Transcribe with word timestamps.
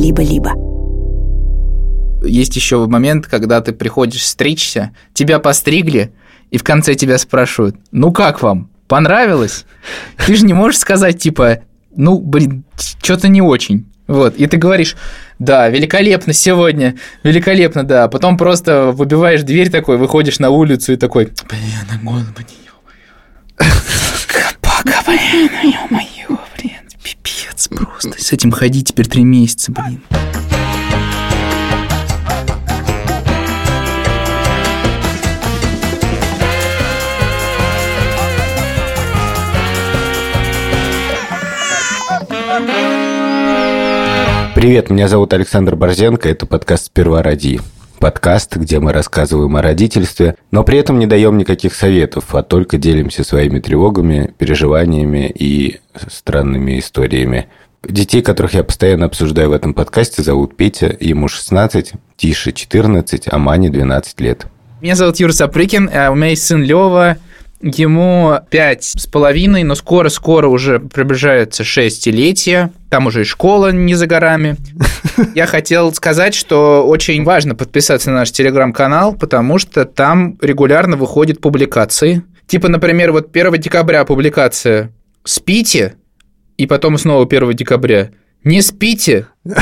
либо-либо. 0.00 0.52
Есть 2.26 2.56
еще 2.56 2.86
момент, 2.86 3.26
когда 3.26 3.60
ты 3.60 3.72
приходишь 3.72 4.26
стричься, 4.26 4.90
тебя 5.14 5.38
постригли, 5.38 6.12
и 6.50 6.58
в 6.58 6.64
конце 6.64 6.94
тебя 6.94 7.18
спрашивают, 7.18 7.76
ну 7.92 8.12
как 8.12 8.42
вам, 8.42 8.70
понравилось? 8.88 9.64
Ты 10.26 10.34
же 10.34 10.44
не 10.44 10.52
можешь 10.52 10.80
сказать, 10.80 11.18
типа, 11.18 11.60
ну, 11.96 12.18
блин, 12.18 12.64
что-то 13.02 13.28
не 13.28 13.40
очень. 13.40 13.86
Вот, 14.06 14.34
и 14.36 14.46
ты 14.46 14.56
говоришь, 14.56 14.96
да, 15.38 15.68
великолепно 15.68 16.32
сегодня, 16.32 16.96
великолепно, 17.22 17.84
да. 17.84 18.08
Потом 18.08 18.36
просто 18.36 18.90
выбиваешь 18.90 19.42
дверь 19.42 19.70
такой, 19.70 19.98
выходишь 19.98 20.40
на 20.40 20.50
улицу 20.50 20.92
и 20.92 20.96
такой, 20.96 21.26
блин, 21.48 21.62
ё-моё. 22.02 22.24
Собака, 24.80 25.02
блин, 25.06 25.48
ё-моё, 25.62 25.88
блин, 25.90 26.09
пипец 27.68 27.68
просто. 27.68 28.22
С 28.22 28.32
этим 28.32 28.50
ходить 28.50 28.88
теперь 28.88 29.08
три 29.08 29.24
месяца, 29.24 29.72
блин. 29.72 30.02
Привет, 44.54 44.90
меня 44.90 45.08
зовут 45.08 45.32
Александр 45.32 45.74
Борзенко, 45.74 46.28
это 46.28 46.44
подкаст 46.44 46.86
«Сперва 46.86 47.22
роди». 47.22 47.60
Подкаст, 48.00 48.56
где 48.56 48.80
мы 48.80 48.94
рассказываем 48.94 49.56
о 49.56 49.62
родительстве, 49.62 50.36
но 50.50 50.64
при 50.64 50.78
этом 50.78 50.98
не 50.98 51.06
даем 51.06 51.36
никаких 51.36 51.74
советов, 51.74 52.34
а 52.34 52.42
только 52.42 52.78
делимся 52.78 53.24
своими 53.24 53.60
тревогами, 53.60 54.32
переживаниями 54.38 55.30
и 55.32 55.80
странными 56.10 56.78
историями. 56.78 57.48
Детей, 57.86 58.22
которых 58.22 58.54
я 58.54 58.64
постоянно 58.64 59.04
обсуждаю 59.04 59.50
в 59.50 59.52
этом 59.52 59.74
подкасте, 59.74 60.22
зовут 60.22 60.56
Петя, 60.56 60.96
ему 60.98 61.28
16, 61.28 61.92
Тише 62.16 62.52
14, 62.52 63.28
а 63.30 63.38
Мане 63.38 63.68
12 63.68 64.20
лет. 64.20 64.46
Меня 64.80 64.94
зовут 64.94 65.20
Юра 65.20 65.32
Сапрыкин, 65.32 65.90
а 65.92 66.10
у 66.10 66.14
меня 66.14 66.30
есть 66.30 66.46
сын 66.46 66.62
Лева, 66.62 67.18
Ему 67.62 68.38
пять 68.48 68.84
с 68.84 69.06
половиной, 69.06 69.64
но 69.64 69.74
скоро-скоро 69.74 70.48
уже 70.48 70.80
приближается 70.80 71.62
шестилетие. 71.62 72.72
Там 72.90 73.06
уже 73.06 73.22
и 73.22 73.24
школа 73.24 73.70
не 73.70 73.94
за 73.94 74.06
горами. 74.06 74.56
Я 75.34 75.46
хотел 75.46 75.94
сказать, 75.94 76.34
что 76.34 76.86
очень 76.86 77.24
важно 77.24 77.54
подписаться 77.54 78.10
на 78.10 78.16
наш 78.16 78.32
телеграм-канал, 78.32 79.14
потому 79.14 79.58
что 79.58 79.84
там 79.84 80.36
регулярно 80.42 80.96
выходят 80.96 81.40
публикации. 81.40 82.22
Типа, 82.46 82.68
например, 82.68 83.12
вот 83.12 83.34
1 83.34 83.52
декабря 83.60 84.04
публикация 84.04 84.92
«Спите», 85.24 85.94
и 86.56 86.66
потом 86.66 86.98
снова 86.98 87.24
1 87.24 87.52
декабря 87.54 88.10
«Не 88.44 88.60
спите». 88.60 89.28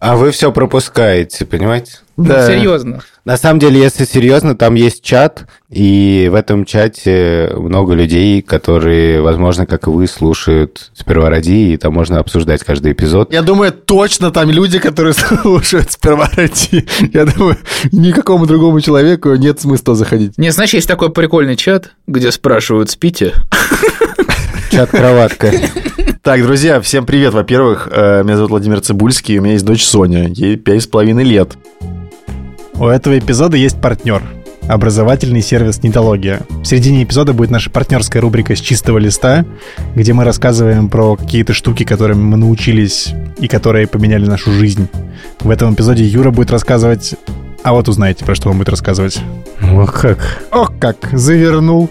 А 0.00 0.16
вы 0.16 0.32
все 0.32 0.52
пропускаете, 0.52 1.46
понимаете? 1.46 2.00
Ну, 2.16 2.26
серьезно. 2.46 3.00
На 3.24 3.36
самом 3.36 3.58
деле, 3.58 3.80
если 3.80 4.04
серьезно, 4.04 4.54
там 4.54 4.74
есть 4.74 5.02
чат, 5.02 5.46
и 5.70 6.28
в 6.30 6.34
этом 6.34 6.64
чате 6.64 7.50
много 7.56 7.94
людей, 7.94 8.42
которые, 8.42 9.20
возможно, 9.20 9.66
как 9.66 9.86
и 9.86 9.90
вы, 9.90 10.06
слушают 10.06 10.90
«Сперва 10.94 11.30
ради», 11.30 11.72
и 11.72 11.76
там 11.76 11.94
можно 11.94 12.18
обсуждать 12.20 12.62
каждый 12.62 12.92
эпизод. 12.92 13.32
Я 13.32 13.42
думаю, 13.42 13.72
точно 13.72 14.30
там 14.30 14.50
люди, 14.50 14.78
которые 14.78 15.14
слушают 15.42 15.90
«Сперва 15.92 16.30
ради». 16.36 16.86
Я 17.12 17.24
думаю, 17.24 17.56
никакому 17.92 18.46
другому 18.46 18.80
человеку 18.80 19.34
нет 19.34 19.60
смысла 19.60 19.94
заходить. 19.94 20.38
Не, 20.38 20.50
знаешь, 20.50 20.74
есть 20.74 20.88
такой 20.88 21.10
прикольный 21.10 21.56
чат, 21.56 21.92
где 22.06 22.30
спрашивают 22.30 22.90
«Спите?» 22.90 23.34
Чат-кроватка. 24.70 25.52
Так, 26.22 26.42
друзья, 26.42 26.80
всем 26.80 27.06
привет. 27.06 27.34
Во-первых, 27.34 27.88
э, 27.90 28.22
меня 28.22 28.36
зовут 28.36 28.50
Владимир 28.50 28.80
Цибульский, 28.80 29.38
у 29.38 29.42
меня 29.42 29.52
есть 29.52 29.64
дочь 29.64 29.84
Соня, 29.84 30.28
ей 30.28 30.56
пять 30.56 30.82
с 30.82 30.86
половиной 30.86 31.24
лет. 31.24 31.56
У 32.76 32.86
этого 32.86 33.18
эпизода 33.18 33.56
есть 33.56 33.80
партнер. 33.80 34.22
Образовательный 34.68 35.42
сервис 35.42 35.82
«Нитология». 35.82 36.42
В 36.48 36.64
середине 36.64 37.04
эпизода 37.04 37.32
будет 37.32 37.50
наша 37.50 37.70
партнерская 37.70 38.20
рубрика 38.22 38.56
«С 38.56 38.60
чистого 38.60 38.98
листа», 38.98 39.44
где 39.94 40.12
мы 40.12 40.24
рассказываем 40.24 40.88
про 40.88 41.16
какие-то 41.16 41.52
штуки, 41.52 41.84
которыми 41.84 42.22
мы 42.22 42.36
научились 42.36 43.12
и 43.38 43.46
которые 43.46 43.86
поменяли 43.86 44.26
нашу 44.26 44.52
жизнь. 44.52 44.88
В 45.40 45.50
этом 45.50 45.74
эпизоде 45.74 46.04
Юра 46.04 46.30
будет 46.30 46.50
рассказывать... 46.50 47.14
А 47.62 47.72
вот 47.72 47.88
узнаете, 47.88 48.26
про 48.26 48.34
что 48.34 48.50
он 48.50 48.58
будет 48.58 48.68
рассказывать. 48.68 49.20
О 49.62 49.86
как! 49.86 50.42
О 50.50 50.66
как! 50.66 51.08
Завернул! 51.12 51.90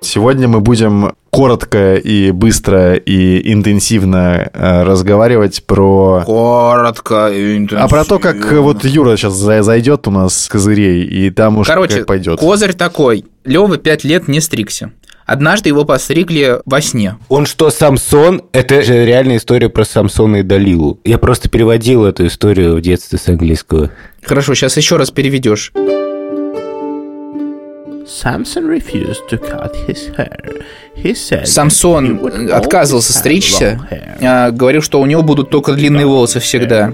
Сегодня 0.00 0.46
мы 0.46 0.60
будем 0.60 1.12
коротко 1.30 1.96
и 1.96 2.30
быстро 2.30 2.94
и 2.94 3.52
интенсивно 3.52 4.48
э, 4.52 4.82
разговаривать 4.84 5.64
про... 5.64 6.22
Коротко 6.24 7.28
и 7.28 7.56
интенсивно. 7.56 7.84
А 7.84 7.88
про 7.88 8.04
то, 8.04 8.18
как 8.18 8.52
э, 8.52 8.58
вот 8.60 8.84
Юра 8.84 9.16
сейчас 9.16 9.34
зайдет 9.34 10.06
у 10.06 10.10
нас 10.10 10.44
с 10.44 10.48
козырей, 10.48 11.04
и 11.04 11.30
там 11.30 11.58
уж 11.58 11.66
Короче, 11.66 11.98
как 11.98 12.06
пойдет. 12.06 12.38
козырь 12.38 12.74
такой. 12.74 13.24
Лева 13.44 13.76
пять 13.76 14.04
лет 14.04 14.28
не 14.28 14.40
стригся. 14.40 14.92
Однажды 15.26 15.68
его 15.68 15.84
постригли 15.84 16.60
во 16.64 16.80
сне. 16.80 17.16
Он 17.28 17.44
что, 17.44 17.68
Самсон? 17.68 18.42
Это 18.52 18.82
же 18.82 19.04
реальная 19.04 19.36
история 19.36 19.68
про 19.68 19.84
Самсона 19.84 20.36
и 20.36 20.42
Далилу. 20.42 21.00
Я 21.04 21.18
просто 21.18 21.50
переводил 21.50 22.06
эту 22.06 22.26
историю 22.26 22.76
в 22.76 22.80
детстве 22.80 23.18
с 23.18 23.28
английского. 23.28 23.90
Хорошо, 24.22 24.54
сейчас 24.54 24.76
еще 24.78 24.96
раз 24.96 25.10
переведешь. 25.10 25.72
Samson 28.08 28.66
refused 28.66 29.28
to 29.28 29.38
cut 29.38 29.76
his 29.86 30.08
hair. 30.16 30.64
He 30.96 31.12
said 31.12 31.44
Самсон 31.44 32.50
отказывался 32.50 33.12
стричься, 33.12 33.78
а, 34.22 34.50
говорил, 34.50 34.80
что 34.80 35.00
у 35.00 35.06
него 35.06 35.22
будут 35.22 35.50
только 35.50 35.74
длинные 35.74 36.06
волосы 36.06 36.40
всегда. 36.40 36.86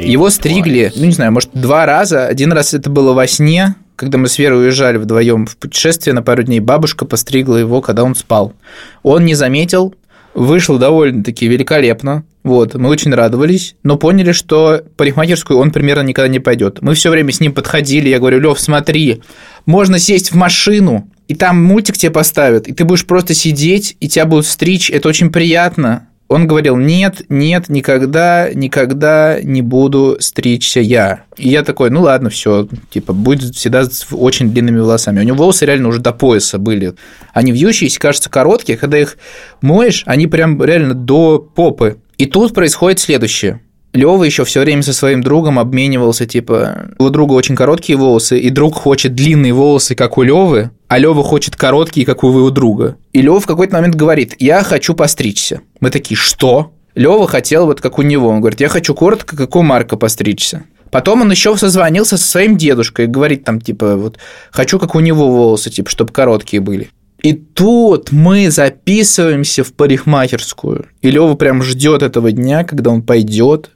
Его 0.00 0.30
стригли, 0.30 0.90
ну 0.96 1.04
не 1.04 1.12
знаю, 1.12 1.32
может, 1.32 1.50
два 1.52 1.84
раза. 1.84 2.26
Один 2.26 2.52
раз 2.52 2.72
это 2.72 2.88
было 2.88 3.12
во 3.12 3.26
сне, 3.26 3.74
когда 3.96 4.16
мы 4.16 4.28
с 4.28 4.38
Верой 4.38 4.64
уезжали 4.64 4.96
вдвоем 4.96 5.46
в 5.46 5.58
путешествие 5.58 6.14
на 6.14 6.22
пару 6.22 6.42
дней. 6.42 6.60
Бабушка 6.60 7.04
постригла 7.04 7.56
его, 7.56 7.82
когда 7.82 8.02
он 8.02 8.14
спал. 8.14 8.54
Он 9.02 9.26
не 9.26 9.34
заметил, 9.34 9.94
вышло 10.36 10.78
довольно-таки 10.78 11.48
великолепно. 11.48 12.24
Вот, 12.44 12.74
мы 12.74 12.90
очень 12.90 13.12
радовались, 13.12 13.74
но 13.82 13.96
поняли, 13.96 14.32
что 14.32 14.82
парикмахерскую 14.96 15.58
он 15.58 15.72
примерно 15.72 16.02
никогда 16.02 16.28
не 16.28 16.38
пойдет. 16.38 16.80
Мы 16.82 16.94
все 16.94 17.10
время 17.10 17.32
с 17.32 17.40
ним 17.40 17.52
подходили, 17.52 18.08
я 18.08 18.20
говорю, 18.20 18.38
Лев, 18.38 18.60
смотри, 18.60 19.22
можно 19.64 19.98
сесть 19.98 20.30
в 20.30 20.36
машину, 20.36 21.10
и 21.26 21.34
там 21.34 21.64
мультик 21.64 21.96
тебе 21.96 22.12
поставят, 22.12 22.68
и 22.68 22.72
ты 22.72 22.84
будешь 22.84 23.06
просто 23.06 23.34
сидеть, 23.34 23.96
и 23.98 24.08
тебя 24.08 24.26
будут 24.26 24.46
стричь, 24.46 24.90
это 24.90 25.08
очень 25.08 25.32
приятно. 25.32 26.08
Он 26.28 26.48
говорил, 26.48 26.76
нет, 26.76 27.22
нет, 27.28 27.68
никогда, 27.68 28.50
никогда 28.52 29.38
не 29.40 29.62
буду 29.62 30.16
стричься 30.18 30.80
я. 30.80 31.20
И 31.36 31.48
я 31.48 31.62
такой, 31.62 31.90
ну 31.90 32.02
ладно, 32.02 32.30
все, 32.30 32.68
типа, 32.90 33.12
будет 33.12 33.54
всегда 33.54 33.84
с 33.84 34.06
очень 34.10 34.50
длинными 34.50 34.80
волосами. 34.80 35.20
У 35.20 35.22
него 35.22 35.36
волосы 35.36 35.66
реально 35.66 35.88
уже 35.88 36.00
до 36.00 36.12
пояса 36.12 36.58
были. 36.58 36.94
Они 37.32 37.52
вьющиеся, 37.52 38.00
кажется, 38.00 38.28
короткие, 38.28 38.76
когда 38.76 38.98
их 38.98 39.18
моешь, 39.60 40.02
они 40.06 40.26
прям 40.26 40.62
реально 40.62 40.94
до 40.94 41.38
попы. 41.38 41.98
И 42.18 42.26
тут 42.26 42.54
происходит 42.54 42.98
следующее. 42.98 43.60
Лева 43.92 44.24
еще 44.24 44.44
все 44.44 44.60
время 44.60 44.82
со 44.82 44.92
своим 44.92 45.22
другом 45.22 45.58
обменивался, 45.58 46.26
типа, 46.26 46.90
у 46.98 47.08
друга 47.08 47.32
очень 47.32 47.56
короткие 47.56 47.96
волосы, 47.96 48.38
и 48.38 48.50
друг 48.50 48.74
хочет 48.74 49.14
длинные 49.14 49.52
волосы, 49.52 49.94
как 49.94 50.18
у 50.18 50.22
Левы, 50.22 50.70
а 50.88 50.98
Лева 50.98 51.22
хочет 51.24 51.56
короткие, 51.56 52.06
как 52.06 52.22
у 52.22 52.28
его 52.28 52.50
друга. 52.50 52.96
И 53.12 53.22
Лева 53.22 53.40
в 53.40 53.46
какой-то 53.46 53.76
момент 53.76 53.94
говорит, 53.94 54.36
я 54.38 54.62
хочу 54.62 54.94
постричься. 54.94 55.60
Мы 55.80 55.90
такие, 55.90 56.16
что? 56.16 56.72
Лева 56.94 57.26
хотел 57.26 57.66
вот 57.66 57.80
как 57.80 57.98
у 57.98 58.02
него. 58.02 58.28
Он 58.28 58.40
говорит, 58.40 58.60
я 58.60 58.68
хочу 58.68 58.94
коротко, 58.94 59.36
как 59.36 59.54
у 59.56 59.62
Марка 59.62 59.96
постричься. 59.96 60.64
Потом 60.90 61.22
он 61.22 61.30
еще 61.30 61.56
созвонился 61.56 62.16
со 62.16 62.26
своим 62.26 62.56
дедушкой 62.56 63.06
и 63.06 63.08
говорит 63.08 63.44
там, 63.44 63.60
типа, 63.60 63.96
вот, 63.96 64.18
хочу 64.50 64.78
как 64.78 64.94
у 64.94 65.00
него 65.00 65.28
волосы, 65.28 65.70
типа, 65.70 65.90
чтобы 65.90 66.12
короткие 66.12 66.60
были. 66.60 66.88
И 67.22 67.32
тут 67.32 68.12
мы 68.12 68.50
записываемся 68.50 69.64
в 69.64 69.72
парикмахерскую. 69.72 70.86
И 71.02 71.10
Лева 71.10 71.34
прям 71.34 71.62
ждет 71.62 72.02
этого 72.02 72.30
дня, 72.30 72.62
когда 72.62 72.90
он 72.90 73.02
пойдет 73.02 73.70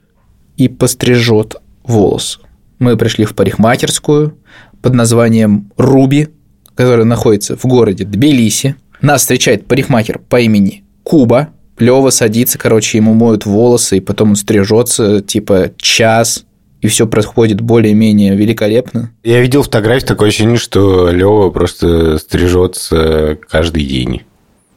и 0.57 0.69
пострижет 0.69 1.55
волосы. 1.83 2.39
Мы 2.79 2.95
пришли 2.97 3.25
в 3.25 3.35
парикмахерскую 3.35 4.37
под 4.81 4.93
названием 4.93 5.71
Руби, 5.77 6.29
которая 6.75 7.05
находится 7.05 7.55
в 7.55 7.65
городе 7.65 8.03
Тбилиси. 8.05 8.75
Нас 9.01 9.21
встречает 9.21 9.67
парикмахер 9.67 10.19
по 10.19 10.39
имени 10.39 10.83
Куба. 11.03 11.49
Лева 11.79 12.11
садится, 12.11 12.57
короче, 12.57 12.97
ему 12.99 13.13
моют 13.13 13.45
волосы, 13.45 13.97
и 13.97 14.01
потом 14.01 14.31
он 14.31 14.35
стрижется, 14.35 15.21
типа, 15.21 15.71
час, 15.77 16.45
и 16.81 16.87
все 16.87 17.07
происходит 17.07 17.61
более-менее 17.61 18.35
великолепно. 18.35 19.11
Я 19.23 19.41
видел 19.41 19.63
фотографии, 19.63 20.05
такое 20.05 20.29
ощущение, 20.29 20.57
что 20.57 21.09
Лева 21.11 21.49
просто 21.49 22.17
стрижется 22.17 23.37
каждый 23.49 23.85
день. 23.85 24.21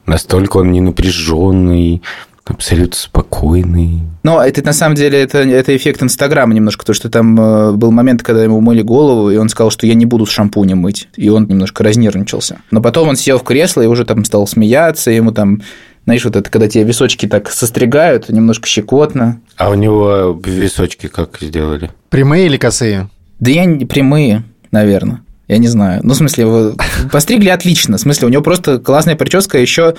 Настолько 0.06 0.58
он 0.58 0.73
не 0.73 0.81
напряженный, 0.81 2.02
абсолютно 2.44 2.96
спокойный. 2.96 4.02
Но 4.23 4.43
это 4.43 4.64
на 4.64 4.73
самом 4.73 4.94
деле 4.94 5.20
это, 5.20 5.38
это 5.38 5.76
эффект 5.76 6.02
Инстаграма 6.02 6.55
немножко, 6.55 6.81
потому 6.81 6.94
что 6.94 7.11
там 7.11 7.41
э, 7.41 7.73
был 7.73 7.91
момент, 7.91 8.23
когда 8.23 8.43
ему 8.43 8.61
мыли 8.61 8.82
голову, 8.82 9.31
и 9.31 9.37
он 9.37 9.49
сказал, 9.49 9.70
что 9.70 9.87
я 9.87 9.94
не 9.94 10.06
буду 10.06 10.26
с 10.26 10.31
шампунем 10.31 10.79
мыть, 10.79 11.08
и 11.17 11.29
он 11.29 11.46
немножко 11.46 11.82
разнервничался. 11.82 12.58
Но 12.70 12.81
потом 12.81 13.08
он 13.08 13.17
сел 13.17 13.38
в 13.38 13.44
кресло 13.44 13.82
и 13.82 13.87
уже 13.87 14.05
там 14.05 14.25
стал 14.25 14.46
смеяться, 14.46 15.11
ему 15.11 15.32
там 15.32 15.62
Знаешь, 16.05 16.25
вот 16.25 16.37
это, 16.37 16.50
когда 16.50 16.69
тебе 16.69 16.85
височки 16.85 17.26
так 17.26 17.50
состригают, 17.50 18.29
немножко 18.29 18.67
щекотно. 18.67 19.41
А 19.56 19.70
у 19.70 19.75
него 19.75 20.38
височки 20.44 21.06
как 21.06 21.38
сделали? 21.41 21.91
Прямые 22.11 22.46
или 22.46 22.58
косые? 22.58 23.08
Да 23.41 23.50
я 23.50 23.64
не 23.64 23.87
прямые, 23.87 24.44
наверное. 24.70 25.23
Я 25.49 25.58
не 25.58 25.69
знаю. 25.69 26.00
Ну, 26.02 26.14
в 26.14 26.17
смысле, 26.17 26.44
его 26.44 26.73
постригли 27.12 27.50
отлично. 27.50 27.99
В 27.99 28.00
смысле, 28.00 28.29
у 28.29 28.31
него 28.31 28.43
просто 28.43 28.79
классная 28.79 29.17
прическа. 29.17 29.58
Еще 29.58 29.94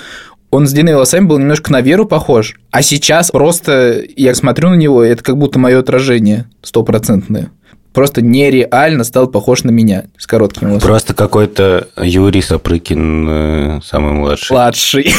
он 0.52 0.68
с 0.68 0.72
длинными 0.72 0.96
волосами 0.96 1.26
был 1.26 1.38
немножко 1.38 1.72
на 1.72 1.82
Веру 1.82 2.06
похож. 2.06 2.56
А 2.72 2.82
сейчас 2.82 3.32
просто 3.32 4.04
я 4.16 4.34
смотрю 4.36 4.70
на 4.70 4.76
него, 4.76 5.04
и 5.04 5.10
это 5.10 5.24
как 5.24 5.38
будто 5.38 5.60
мое 5.60 5.80
отражение 5.80 6.46
стопроцентное. 6.62 7.52
Просто 7.94 8.22
нереально 8.22 9.06
стал 9.06 9.28
похож 9.28 9.64
на 9.64 9.72
меня 9.72 10.06
с 10.18 10.28
короткими 10.28 10.70
волосами. 10.70 10.90
Просто 10.90 11.14
какой-то 11.14 11.88
Юрий 12.02 12.42
Сапрыкин, 12.42 13.30
э, 13.30 13.80
самый 13.86 14.12
младший. 14.12 14.54
Младший. 14.54 15.14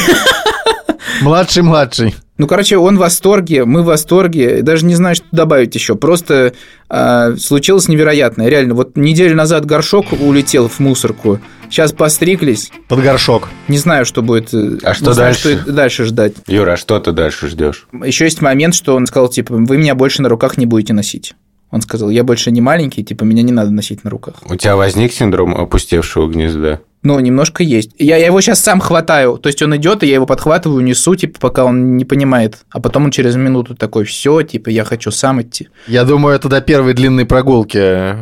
Младший-младший. 1.21 2.15
Ну, 2.37 2.45
короче, 2.45 2.77
он 2.77 2.97
в 2.97 2.99
восторге, 2.99 3.65
мы 3.65 3.81
в 3.81 3.85
восторге, 3.85 4.61
даже 4.61 4.85
не 4.85 4.93
знаю, 4.93 5.15
что 5.15 5.25
добавить 5.31 5.73
еще. 5.73 5.95
Просто 5.95 6.53
э, 6.89 7.35
случилось 7.37 7.87
невероятное. 7.87 8.47
Реально, 8.47 8.75
вот 8.75 8.95
неделю 8.95 9.35
назад 9.35 9.65
горшок 9.65 10.05
улетел 10.11 10.67
в 10.67 10.79
мусорку, 10.79 11.39
сейчас 11.69 11.93
постриглись. 11.93 12.71
Под 12.87 13.01
горшок. 13.01 13.49
Не 13.67 13.77
знаю, 13.77 14.05
что 14.05 14.21
будет. 14.21 14.53
э, 14.53 14.77
А 14.83 14.89
не 14.89 14.93
что 14.95 15.13
знаю, 15.13 15.33
дальше? 15.33 15.59
Что 15.61 15.71
дальше 15.71 16.05
ждать. 16.05 16.33
Юра, 16.47 16.73
а 16.73 16.77
что 16.77 16.99
ты 16.99 17.11
дальше 17.11 17.47
ждешь? 17.47 17.87
Еще 18.03 18.25
есть 18.25 18.41
момент, 18.41 18.75
что 18.75 18.95
он 18.95 19.05
сказал, 19.07 19.29
типа, 19.29 19.55
вы 19.55 19.77
меня 19.77 19.95
больше 19.95 20.21
на 20.21 20.29
руках 20.29 20.57
не 20.57 20.65
будете 20.65 20.93
носить. 20.93 21.33
Он 21.69 21.81
сказал, 21.81 22.09
я 22.09 22.23
больше 22.23 22.49
не 22.51 22.61
маленький, 22.61 23.03
типа, 23.03 23.25
меня 23.25 23.43
не 23.43 23.51
надо 23.51 23.71
носить 23.71 24.03
на 24.05 24.09
руках. 24.09 24.35
У 24.49 24.55
тебя 24.55 24.77
возник 24.77 25.11
синдром 25.11 25.53
опустевшего 25.53 26.27
гнезда? 26.29 26.79
Ну, 27.03 27.19
немножко 27.19 27.61
есть. 27.61 27.91
Я, 27.99 28.15
я 28.17 28.27
его 28.27 28.39
сейчас 28.41 28.61
сам 28.61 28.79
хватаю. 28.79 29.37
То 29.37 29.47
есть 29.47 29.61
он 29.61 29.75
идет, 29.75 30.01
и 30.01 30.07
я 30.07 30.15
его 30.15 30.25
подхватываю, 30.25 30.81
несу, 30.83 31.15
типа, 31.15 31.39
пока 31.39 31.65
он 31.65 31.95
не 31.97 32.05
понимает. 32.05 32.59
А 32.71 32.79
потом 32.79 33.05
он 33.05 33.11
через 33.11 33.35
минуту 33.35 33.75
такой, 33.75 34.05
все, 34.05 34.41
типа, 34.43 34.69
я 34.69 34.83
хочу 34.85 35.11
сам 35.11 35.41
идти. 35.41 35.67
Я 35.87 36.05
думаю, 36.05 36.35
это 36.35 36.47
до 36.49 36.61
первой 36.61 36.93
длинной 36.93 37.25
прогулки. 37.25 38.15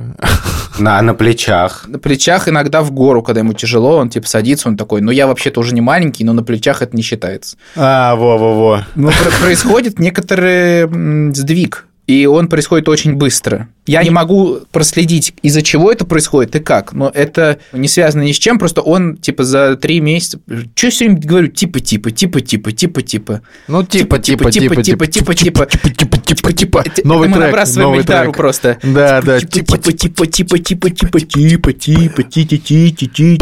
На, 0.79 1.01
на 1.01 1.13
плечах. 1.13 1.85
На 1.87 1.99
плечах 1.99 2.47
иногда 2.47 2.81
в 2.81 2.91
гору, 2.91 3.21
когда 3.23 3.41
ему 3.41 3.53
тяжело, 3.53 3.97
он 3.97 4.09
типа 4.09 4.27
садится, 4.27 4.67
он 4.67 4.77
такой, 4.77 5.01
ну 5.01 5.11
я 5.11 5.27
вообще-то 5.27 5.59
уже 5.59 5.73
не 5.73 5.81
маленький, 5.81 6.23
но 6.23 6.33
на 6.33 6.43
плечах 6.43 6.81
это 6.81 6.95
не 6.95 7.01
считается. 7.03 7.57
А, 7.75 8.15
во-во-во. 8.15 8.85
Про- 8.95 9.41
происходит 9.41 9.99
некоторый 9.99 10.87
сдвиг, 11.33 11.85
и 12.07 12.25
он 12.25 12.47
происходит 12.47 12.87
очень 12.87 13.15
быстро. 13.15 13.67
Я 13.87 14.03
не 14.03 14.09
могу 14.09 14.59
проследить, 14.71 15.33
из-за 15.43 15.61
чего 15.61 15.91
это 15.91 16.05
происходит 16.05 16.55
и 16.55 16.59
как, 16.59 16.93
но 16.93 17.11
это 17.13 17.59
не 17.71 17.87
связано 17.87 18.23
ни 18.23 18.31
с 18.31 18.37
чем, 18.37 18.57
просто 18.57 18.81
он 18.81 19.15
типа 19.17 19.43
за 19.43 19.75
три 19.75 19.99
месяца... 19.99 20.39
Что 20.75 20.87
я 20.87 20.91
все 20.91 21.05
время 21.05 21.21
говорю? 21.21 21.47
Типа, 21.47 21.79
типа, 21.79 22.11
типа, 22.11 22.41
типа, 22.41 22.71
типа, 22.71 23.01
типа. 23.01 23.41
Ну, 23.67 23.83
типа, 23.83 24.19
типа, 24.19 24.51
типа, 24.51 24.81
типа, 24.81 25.07
типа, 25.07 25.33
типа, 25.35 25.65
типа, 25.67 26.17
типа, 26.17 26.53
типа. 26.53 26.83
Это 26.85 27.07
Новый 27.07 27.27
мы 27.27 27.35
трек, 27.35 27.45
набрасываем 27.47 27.89
новый 27.89 27.99
Эльдару 27.99 28.31
трек. 28.31 28.37
просто. 28.37 28.77
Да, 28.83 29.21
да, 29.21 29.39
типа, 29.39 29.77
типа, 29.77 29.91
типа, 29.91 30.27
типа, 30.27 30.59
типа, 30.59 30.89
типа, 30.89 31.19
типа, 31.19 31.19
типа, 31.19 31.73
типа, 31.73 32.23
ти 32.23 32.45
ти 32.45 32.57
ти 32.57 32.91
ти 32.91 33.07
ти 33.07 33.37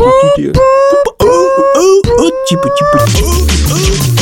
Типа, 2.49 2.69
типа, 2.77 4.12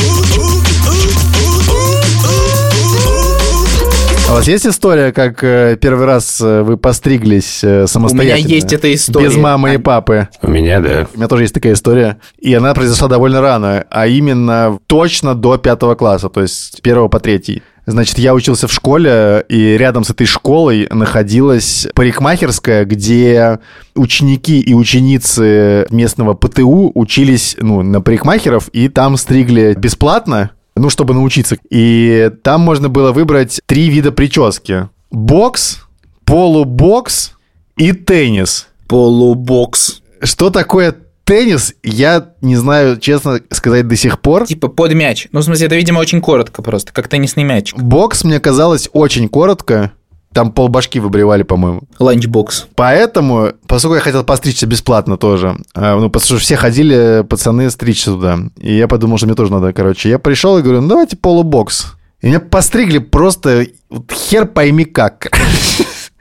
А 4.32 4.36
у 4.36 4.38
вас 4.38 4.48
есть 4.48 4.66
история, 4.66 5.12
как 5.12 5.44
э, 5.44 5.76
первый 5.78 6.06
раз 6.06 6.40
э, 6.40 6.62
вы 6.62 6.78
постриглись 6.78 7.62
э, 7.62 7.86
самостоятельно? 7.86 8.48
есть 8.48 8.72
эта 8.72 8.94
история. 8.94 9.26
Без 9.26 9.36
мамы 9.36 9.74
и 9.74 9.76
папы. 9.76 10.26
У 10.40 10.48
меня, 10.48 10.80
да. 10.80 11.06
У 11.12 11.18
меня 11.18 11.28
тоже 11.28 11.42
есть 11.42 11.52
такая 11.52 11.74
история. 11.74 12.16
И 12.38 12.54
она 12.54 12.72
произошла 12.72 13.08
довольно 13.08 13.42
рано, 13.42 13.84
а 13.90 14.06
именно 14.06 14.78
точно 14.86 15.34
до 15.34 15.58
пятого 15.58 15.96
класса, 15.96 16.30
то 16.30 16.40
есть 16.40 16.78
с 16.78 16.80
первого 16.80 17.08
по 17.08 17.20
третий. 17.20 17.62
Значит, 17.84 18.18
я 18.18 18.32
учился 18.32 18.68
в 18.68 18.72
школе, 18.72 19.44
и 19.50 19.76
рядом 19.76 20.02
с 20.02 20.08
этой 20.08 20.26
школой 20.26 20.88
находилась 20.90 21.86
парикмахерская, 21.94 22.86
где 22.86 23.58
ученики 23.94 24.60
и 24.60 24.72
ученицы 24.72 25.86
местного 25.90 26.32
ПТУ 26.32 26.90
учились 26.94 27.54
ну, 27.60 27.82
на 27.82 28.00
парикмахеров, 28.00 28.68
и 28.68 28.88
там 28.88 29.18
стригли 29.18 29.74
бесплатно, 29.76 30.52
ну, 30.76 30.90
чтобы 30.90 31.14
научиться. 31.14 31.56
И 31.70 32.30
там 32.42 32.60
можно 32.62 32.88
было 32.88 33.12
выбрать 33.12 33.60
три 33.66 33.88
вида 33.88 34.12
прически. 34.12 34.88
Бокс, 35.10 35.82
полубокс 36.24 37.32
и 37.76 37.92
теннис. 37.92 38.68
полубокс. 38.88 40.02
Что 40.22 40.50
такое 40.50 40.94
теннис, 41.24 41.74
я 41.82 42.30
не 42.40 42.56
знаю, 42.56 42.98
честно 42.98 43.40
сказать, 43.50 43.86
до 43.88 43.96
сих 43.96 44.20
пор. 44.20 44.46
Типа 44.46 44.68
под 44.68 44.92
мяч. 44.94 45.28
Ну, 45.32 45.40
в 45.40 45.44
смысле, 45.44 45.66
это, 45.66 45.76
видимо, 45.76 45.98
очень 45.98 46.20
коротко 46.20 46.62
просто, 46.62 46.92
как 46.92 47.08
теннисный 47.08 47.44
мяч. 47.44 47.72
Бокс 47.74 48.24
мне 48.24 48.40
казалось 48.40 48.88
очень 48.92 49.28
коротко. 49.28 49.92
Там 50.32 50.52
полбашки 50.52 50.98
выбривали, 50.98 51.42
по-моему. 51.42 51.82
Ланчбокс. 51.98 52.66
Поэтому, 52.74 53.52
поскольку 53.66 53.96
я 53.96 54.00
хотел 54.00 54.24
постричься 54.24 54.66
бесплатно 54.66 55.16
тоже, 55.16 55.56
а, 55.74 55.98
ну, 55.98 56.08
потому 56.08 56.24
что 56.26 56.38
все 56.38 56.56
ходили, 56.56 57.24
пацаны, 57.28 57.70
стричься 57.70 58.12
туда. 58.12 58.38
И 58.58 58.74
я 58.74 58.88
подумал, 58.88 59.18
что 59.18 59.26
мне 59.26 59.36
тоже 59.36 59.52
надо, 59.52 59.72
короче. 59.72 60.08
Я 60.08 60.18
пришел 60.18 60.58
и 60.58 60.62
говорю, 60.62 60.80
ну, 60.80 60.88
давайте 60.88 61.16
полубокс. 61.16 61.94
И 62.22 62.28
меня 62.28 62.40
постригли 62.40 62.98
просто 62.98 63.66
вот 63.90 64.10
хер 64.12 64.46
пойми 64.46 64.84
как. 64.84 65.30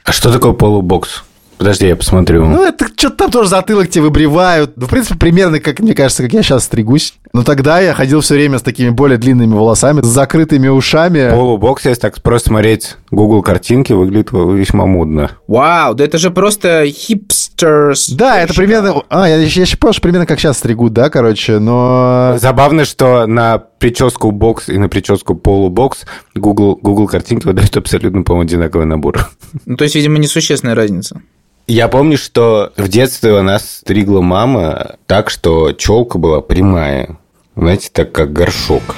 А 0.03 0.13
что 0.13 0.33
такое 0.33 0.53
полубокс? 0.53 1.23
Подожди, 1.61 1.85
я 1.85 1.95
посмотрю. 1.95 2.47
Ну, 2.47 2.63
это 2.63 2.87
что-то 2.87 3.17
там 3.17 3.31
тоже 3.31 3.49
затылок 3.49 3.87
тебе 3.87 4.05
выбривают. 4.05 4.77
Ну, 4.77 4.87
в 4.87 4.89
принципе, 4.89 5.15
примерно, 5.15 5.59
как 5.59 5.79
мне 5.79 5.93
кажется, 5.93 6.23
как 6.23 6.33
я 6.33 6.41
сейчас 6.41 6.63
стригусь. 6.63 7.13
Но 7.33 7.43
тогда 7.43 7.79
я 7.79 7.93
ходил 7.93 8.21
все 8.21 8.35
время 8.35 8.59
с 8.59 8.61
такими 8.61 8.89
более 8.89 9.17
длинными 9.17 9.53
волосами, 9.53 10.01
с 10.01 10.07
закрытыми 10.07 10.67
ушами. 10.67 11.29
Полубокс, 11.29 11.85
если 11.85 12.01
так 12.01 12.21
просто 12.21 12.49
смотреть 12.49 12.97
Google 13.09 13.41
картинки, 13.41 13.93
выглядит 13.93 14.31
весьма 14.31 14.85
модно. 14.85 15.31
Вау, 15.47 15.93
да 15.93 16.03
это 16.03 16.17
же 16.17 16.31
просто 16.31 16.85
хипстерс. 16.87 18.09
Да, 18.09 18.41
это 18.41 18.53
примерно... 18.53 19.03
А, 19.09 19.29
я, 19.29 19.37
я 19.37 19.65
считаю, 19.65 19.93
что 19.93 20.01
примерно 20.01 20.25
как 20.25 20.39
сейчас 20.39 20.57
стригут, 20.57 20.93
да, 20.93 21.09
короче, 21.09 21.59
но... 21.59 22.35
Забавно, 22.37 22.85
что 22.85 23.25
на 23.27 23.59
прическу 23.59 24.31
бокс 24.31 24.67
и 24.67 24.77
на 24.77 24.89
прическу 24.89 25.35
полубокс 25.35 26.05
Google, 26.35 26.77
Google 26.81 27.07
картинки 27.07 27.45
выдают 27.45 27.75
абсолютно, 27.77 28.23
по-моему, 28.23 28.47
одинаковый 28.47 28.85
набор. 28.85 29.29
Ну, 29.65 29.77
то 29.77 29.83
есть, 29.83 29.95
видимо, 29.95 30.17
несущественная 30.17 30.75
разница. 30.75 31.21
Я 31.67 31.87
помню, 31.87 32.17
что 32.17 32.73
в 32.75 32.89
детстве 32.89 33.31
у 33.31 33.41
нас 33.43 33.77
стригла 33.77 34.21
мама 34.21 34.95
так, 35.05 35.29
что 35.29 35.71
челка 35.71 36.19
была 36.19 36.41
прямая. 36.41 37.17
Знаете, 37.61 37.91
так 37.93 38.11
как 38.11 38.33
горшок. 38.33 38.95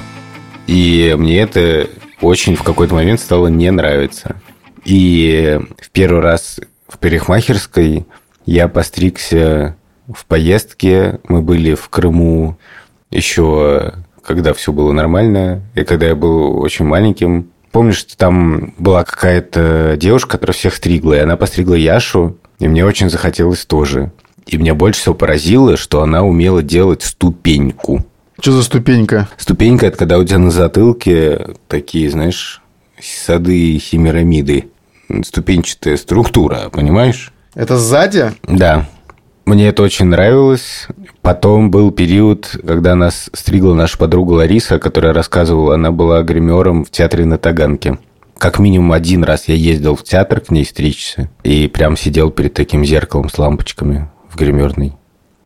И 0.68 1.14
мне 1.18 1.42
это 1.42 1.90
очень 2.22 2.56
в 2.56 2.64
какой-то 2.64 2.96
момент 2.96 3.20
стало 3.20 3.48
не 3.48 3.70
нравиться. 3.70 4.38
И 4.86 5.60
в 5.82 5.90
первый 5.90 6.22
раз 6.22 6.62
в 6.88 6.98
парикмахерской 6.98 8.06
я 8.46 8.70
постригся 8.70 9.76
в 10.08 10.26
поездке. 10.26 11.20
Мы 11.28 11.42
были 11.42 11.76
в 11.76 11.90
Крыму 11.90 12.58
еще 13.12 13.96
когда 14.24 14.54
все 14.54 14.72
было 14.72 14.94
нормально, 14.94 15.62
и 15.76 15.84
когда 15.84 16.06
я 16.06 16.16
был 16.16 16.58
очень 16.60 16.86
маленьким. 16.86 17.50
Помню, 17.74 17.92
что 17.92 18.16
там 18.16 18.74
была 18.78 19.04
какая-то 19.04 19.98
девушка, 19.98 20.38
которая 20.38 20.56
всех 20.56 20.74
стригла, 20.76 21.16
и 21.16 21.20
она 21.20 21.36
постригла 21.36 21.74
Яшу, 21.74 22.38
и 22.60 22.70
мне 22.70 22.86
очень 22.86 23.10
захотелось 23.10 23.66
тоже. 23.66 24.14
И 24.46 24.56
меня 24.56 24.74
больше 24.74 25.02
всего 25.02 25.16
поразило, 25.16 25.76
что 25.76 26.02
она 26.02 26.24
умела 26.24 26.64
делать 26.64 27.04
ступеньку. 27.04 28.06
Что 28.40 28.52
за 28.52 28.64
ступенька? 28.64 29.28
Ступенька– 29.38 29.86
это 29.88 29.98
когда 29.98 30.18
у 30.18 30.24
тебя 30.24 30.40
на 30.40 30.52
затылке 30.52 31.56
такие, 31.68 32.10
знаешь, 32.10 32.62
сады 33.00 33.78
химерамиды. 33.78 34.70
Ступенчатая 35.24 35.98
структура, 35.98 36.70
понимаешь? 36.72 37.32
Это 37.54 37.78
сзади? 37.78 38.32
Да. 38.44 38.88
Мне 39.46 39.68
это 39.68 39.84
очень 39.84 40.06
нравилось. 40.06 40.88
Потом 41.22 41.70
был 41.70 41.92
период, 41.92 42.58
когда 42.66 42.96
нас 42.96 43.30
стригла 43.34 43.74
наша 43.74 43.98
подруга 43.98 44.34
Лариса, 44.34 44.80
которая 44.80 45.14
рассказывала, 45.14 45.76
она 45.76 45.92
была 45.92 46.24
гримером 46.24 46.86
в 46.86 46.92
театре 46.92 47.26
на 47.26 47.38
Таганке. 47.38 47.98
Как 48.38 48.58
минимум 48.60 48.94
один 48.94 49.24
раз 49.24 49.48
я 49.48 49.56
ездил 49.56 49.96
в 49.96 50.04
театр 50.04 50.40
к 50.40 50.50
ней 50.50 50.66
стричься 50.66 51.30
и 51.44 51.68
прям 51.68 51.98
сидел 51.98 52.32
перед 52.32 52.54
таким 52.54 52.84
зеркалом 52.84 53.30
с 53.30 53.38
лампочками 53.38 54.10
в 54.30 54.38
гримерной. 54.38 54.94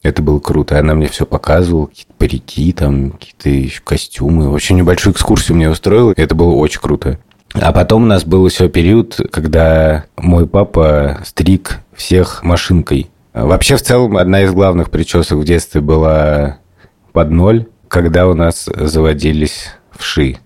Это 0.04 0.22
было 0.22 0.39
круто. 0.39 0.80
Она 0.80 0.94
мне 0.94 1.08
все 1.08 1.25
показывала, 1.25 1.88
какие-то 1.88 2.13
парики, 2.18 2.74
там, 2.74 3.12
какие-то 3.12 3.50
еще 3.50 3.82
костюмы. 3.84 4.50
Очень 4.50 4.77
небольшую 4.77 5.13
экскурсию 5.13 5.58
мне 5.58 5.70
устроила. 5.70 6.13
Это 6.16 6.36
было 6.36 6.54
очень 6.54 6.82
круто. 6.82 7.20
А 7.54 7.72
потом 7.72 8.04
у 8.04 8.06
нас 8.06 8.24
был 8.24 8.46
еще 8.48 8.70
период, 8.70 9.20
когда 9.32 10.06
мой 10.18 10.48
папа 10.48 11.20
стриг 11.25 11.80
всех 11.96 12.44
машинкой. 12.44 13.10
Вообще, 13.34 13.77
в 13.77 13.82
целом, 13.82 14.18
одна 14.18 14.44
из 14.44 14.51
главных 14.51 14.89
причесок 14.89 15.39
в 15.39 15.44
детстве 15.44 15.82
была 15.82 16.58
под 17.13 17.32
ноль, 17.32 17.68
когда 17.88 18.27
у 18.27 18.34
нас 18.34 18.70
заводились 18.75 19.72
вши. 19.92 20.38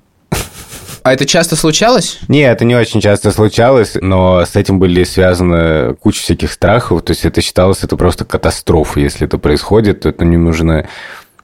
А 1.04 1.14
это 1.14 1.26
часто 1.26 1.56
случалось? 1.56 2.20
Не, 2.28 2.42
это 2.42 2.64
не 2.64 2.76
очень 2.76 3.02
часто 3.02 3.32
случалось, 3.32 3.98
но 4.00 4.46
с 4.46 4.56
этим 4.56 4.80
были 4.80 5.04
связаны 5.04 5.96
куча 5.96 6.22
всяких 6.22 6.52
страхов. 6.52 7.02
То 7.02 7.12
есть 7.12 7.26
это 7.26 7.42
считалось 7.42 7.84
это 7.84 7.98
просто 7.98 8.24
катастрофой. 8.24 9.04
Если 9.04 9.26
это 9.26 9.38
происходит, 9.40 10.02
то 10.02 10.10
это 10.10 10.26
не 10.26 10.38
нужно 10.38 10.88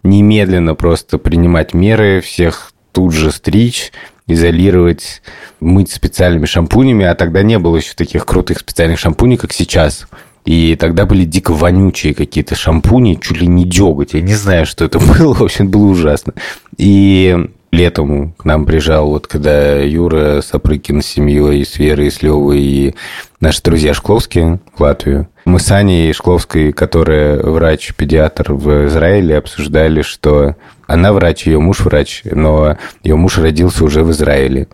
немедленно 0.03 0.75
просто 0.75 1.17
принимать 1.17 1.73
меры, 1.73 2.21
всех 2.21 2.71
тут 2.91 3.13
же 3.13 3.31
стричь, 3.31 3.91
изолировать, 4.27 5.21
мыть 5.59 5.91
специальными 5.91 6.45
шампунями, 6.45 7.05
а 7.05 7.15
тогда 7.15 7.41
не 7.41 7.57
было 7.57 7.77
еще 7.77 7.93
таких 7.95 8.25
крутых 8.25 8.59
специальных 8.59 8.99
шампуней, 8.99 9.37
как 9.37 9.53
сейчас. 9.53 10.07
И 10.45 10.77
тогда 10.79 11.05
были 11.05 11.25
дико 11.25 11.51
вонючие 11.51 12.13
какие-то 12.13 12.55
шампуни, 12.55 13.19
чуть 13.21 13.41
ли 13.41 13.47
не 13.47 13.65
деготь. 13.65 14.13
Я 14.13 14.21
не 14.21 14.33
знаю, 14.33 14.65
что 14.65 14.85
это 14.85 14.99
было. 15.19 15.33
В 15.33 15.43
общем, 15.43 15.69
было 15.69 15.85
ужасно. 15.87 16.33
И 16.77 17.49
летом 17.71 18.33
к 18.33 18.45
нам 18.45 18.65
приезжал, 18.65 19.09
вот 19.09 19.27
когда 19.27 19.77
Юра 19.77 20.41
Сапрыкин 20.41 21.01
с 21.01 21.05
семьей, 21.05 21.65
с 21.65 21.77
Верой, 21.77 22.11
с 22.11 22.21
Левой 22.21 22.59
и 22.59 22.95
наши 23.39 23.61
друзья 23.61 23.93
Шкловские 23.93 24.59
в 24.75 24.81
Латвию. 24.81 25.27
Мы 25.45 25.59
с 25.59 25.71
Аней 25.71 26.11
Шкловской, 26.13 26.73
которая 26.73 27.41
врач-педиатр 27.41 28.53
в 28.53 28.87
Израиле, 28.87 29.37
обсуждали, 29.37 30.01
что 30.01 30.55
она 30.87 31.13
врач, 31.13 31.45
ее 31.45 31.59
муж 31.59 31.81
врач, 31.81 32.23
но 32.25 32.77
ее 33.03 33.15
муж 33.15 33.37
родился 33.37 33.83
уже 33.83 34.03
в 34.03 34.11
Израиле. 34.11 34.67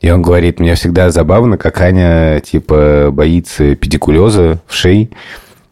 И 0.00 0.10
он 0.10 0.22
говорит, 0.22 0.60
мне 0.60 0.74
всегда 0.74 1.10
забавно, 1.10 1.56
как 1.58 1.80
Аня, 1.80 2.40
типа, 2.40 3.08
боится 3.10 3.74
педикулеза 3.74 4.60
в 4.66 4.74
шее, 4.74 5.08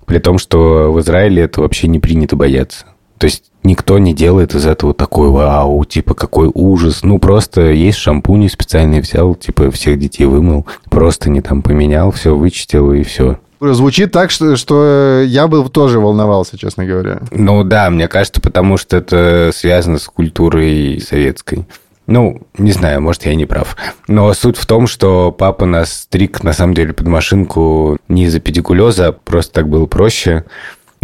при 0.06 0.18
том, 0.18 0.38
что 0.38 0.92
в 0.92 1.00
Израиле 1.00 1.42
это 1.42 1.60
вообще 1.60 1.88
не 1.88 1.98
принято 1.98 2.34
бояться. 2.36 2.86
То 3.18 3.26
есть 3.26 3.44
никто 3.62 3.98
не 3.98 4.14
делает 4.14 4.54
из 4.54 4.66
этого 4.66 4.94
такой 4.94 5.30
вау, 5.30 5.84
типа 5.84 6.14
какой 6.14 6.50
ужас. 6.52 7.02
Ну, 7.02 7.18
просто 7.18 7.70
есть 7.70 7.98
шампунь 7.98 8.48
специальный 8.48 9.00
взял, 9.00 9.34
типа 9.34 9.70
всех 9.70 9.98
детей 9.98 10.26
вымыл, 10.26 10.66
просто 10.90 11.30
не 11.30 11.40
там 11.40 11.62
поменял, 11.62 12.10
все 12.10 12.36
вычистил 12.36 12.92
и 12.92 13.02
все. 13.02 13.38
Звучит 13.60 14.12
так, 14.12 14.30
что, 14.30 14.56
что 14.56 15.22
я 15.24 15.48
бы 15.48 15.66
тоже 15.70 15.98
волновался, 15.98 16.58
честно 16.58 16.84
говоря. 16.84 17.20
Ну 17.30 17.64
да, 17.64 17.88
мне 17.88 18.08
кажется, 18.08 18.40
потому 18.40 18.76
что 18.76 18.96
это 18.96 19.52
связано 19.54 19.98
с 19.98 20.06
культурой 20.06 21.00
советской. 21.00 21.64
Ну, 22.06 22.42
не 22.58 22.72
знаю, 22.72 23.00
может, 23.00 23.24
я 23.24 23.34
не 23.34 23.46
прав. 23.46 23.76
Но 24.08 24.34
суть 24.34 24.58
в 24.58 24.66
том, 24.66 24.86
что 24.86 25.32
папа 25.32 25.64
нас 25.64 26.02
стриг, 26.02 26.42
на 26.42 26.52
самом 26.52 26.74
деле, 26.74 26.92
под 26.92 27.06
машинку 27.06 27.96
не 28.08 28.24
из-за 28.24 28.40
педикулеза, 28.40 29.12
просто 29.12 29.54
так 29.54 29.68
было 29.68 29.86
проще. 29.86 30.44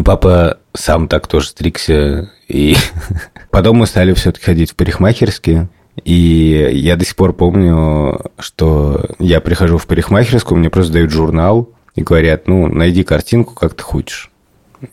И 0.01 0.03
папа 0.03 0.57
сам 0.73 1.09
так 1.09 1.27
тоже 1.27 1.49
стригся. 1.49 2.31
И 2.49 2.75
потом 3.51 3.77
мы 3.77 3.87
стали 3.87 4.15
все-таки 4.15 4.47
ходить 4.47 4.71
в 4.71 4.75
парикмахерские. 4.75 5.69
И 6.05 6.71
я 6.73 6.97
до 6.97 7.05
сих 7.05 7.17
пор 7.17 7.35
помню, 7.35 8.19
что 8.39 9.05
я 9.19 9.43
прихожу 9.43 9.77
в 9.77 9.87
парикмахерскую, 9.87 10.59
мне 10.59 10.71
просто 10.71 10.95
дают 10.95 11.11
журнал 11.11 11.69
и 11.95 12.03
говорят, 12.03 12.49
ну, 12.49 12.67
найди 12.67 13.05
картинку, 13.05 13.55
как 13.55 13.75
ты 13.75 13.83
хочешь. 13.83 14.31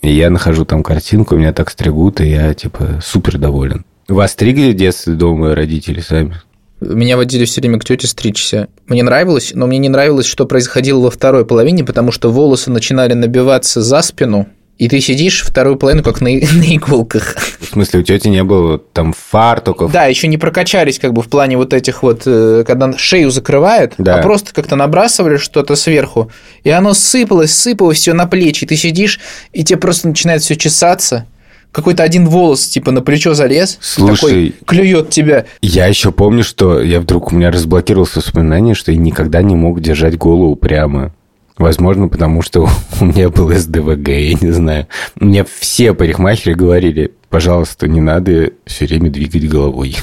И 0.01 0.11
я 0.11 0.29
нахожу 0.29 0.65
там 0.65 0.83
картинку, 0.83 1.37
меня 1.37 1.53
так 1.53 1.69
стригут, 1.69 2.19
и 2.19 2.27
я, 2.27 2.53
типа, 2.53 2.99
супер 3.01 3.37
доволен. 3.37 3.85
Вас 4.09 4.33
стригли 4.33 4.71
в 4.71 4.75
детстве 4.75 5.13
дома 5.13 5.55
родители 5.55 6.01
сами? 6.01 6.35
Меня 6.81 7.15
водили 7.15 7.45
все 7.45 7.61
время 7.61 7.79
к 7.79 7.85
тете 7.85 8.07
стричься. 8.07 8.67
Мне 8.87 9.03
нравилось, 9.03 9.53
но 9.55 9.67
мне 9.67 9.77
не 9.77 9.87
нравилось, 9.87 10.25
что 10.25 10.45
происходило 10.45 10.99
во 10.99 11.11
второй 11.11 11.45
половине, 11.45 11.85
потому 11.85 12.11
что 12.11 12.29
волосы 12.29 12.71
начинали 12.71 13.13
набиваться 13.13 13.81
за 13.81 14.01
спину, 14.01 14.47
и 14.77 14.87
ты 14.87 14.99
сидишь 15.01 15.43
вторую 15.43 15.75
половину 15.77 16.03
как 16.03 16.21
на, 16.21 16.29
на 16.29 16.75
иголках. 16.75 17.35
В 17.59 17.65
смысле, 17.73 17.99
у 17.99 18.03
тети 18.03 18.27
не 18.27 18.43
было 18.43 18.77
там 18.77 19.13
фартуков? 19.13 19.91
Да, 19.91 20.05
еще 20.05 20.27
не 20.27 20.37
прокачались 20.37 20.99
как 20.99 21.13
бы 21.13 21.21
в 21.21 21.27
плане 21.27 21.57
вот 21.57 21.73
этих 21.73 22.03
вот, 22.03 22.23
э, 22.25 22.63
когда 22.65 22.93
шею 22.97 23.31
закрывает, 23.31 23.93
Да. 23.97 24.19
а 24.19 24.21
просто 24.23 24.53
как-то 24.53 24.75
набрасывали 24.75 25.37
что-то 25.37 25.75
сверху, 25.75 26.31
и 26.63 26.69
оно 26.69 26.93
сыпалось, 26.93 27.53
сыпалось 27.53 27.97
все 27.97 28.13
на 28.13 28.27
плечи, 28.27 28.63
и 28.63 28.67
ты 28.67 28.75
сидишь, 28.75 29.19
и 29.53 29.63
тебе 29.63 29.77
просто 29.79 30.07
начинает 30.07 30.41
все 30.41 30.55
чесаться. 30.55 31.25
Какой-то 31.71 32.01
один 32.01 32.27
волос 32.27 32.65
типа 32.67 32.91
на 32.91 33.01
плечо 33.01 33.33
залез, 33.33 33.77
Слушай. 33.81 34.15
такой 34.15 34.55
клюет 34.65 35.09
тебя. 35.09 35.45
Я 35.61 35.85
еще 35.87 36.11
помню, 36.11 36.43
что 36.43 36.81
я 36.81 36.99
вдруг 36.99 37.31
у 37.31 37.35
меня 37.35 37.51
разблокировалось 37.51 38.15
воспоминание, 38.15 38.73
что 38.73 38.91
я 38.91 38.97
никогда 38.97 39.41
не 39.41 39.55
мог 39.55 39.79
держать 39.81 40.17
голову 40.17 40.55
прямо. 40.55 41.13
Возможно, 41.57 42.07
потому 42.07 42.41
что 42.41 42.69
у 43.01 43.05
меня 43.05 43.29
был 43.29 43.51
СДВГ, 43.51 44.07
я 44.09 44.33
не 44.33 44.51
знаю. 44.51 44.87
Мне 45.15 45.45
все 45.59 45.93
парикмахеры 45.93 46.55
говорили, 46.55 47.11
пожалуйста, 47.29 47.87
не 47.87 48.01
надо 48.01 48.51
все 48.65 48.85
время 48.85 49.09
двигать 49.09 49.49
головой. 49.49 49.97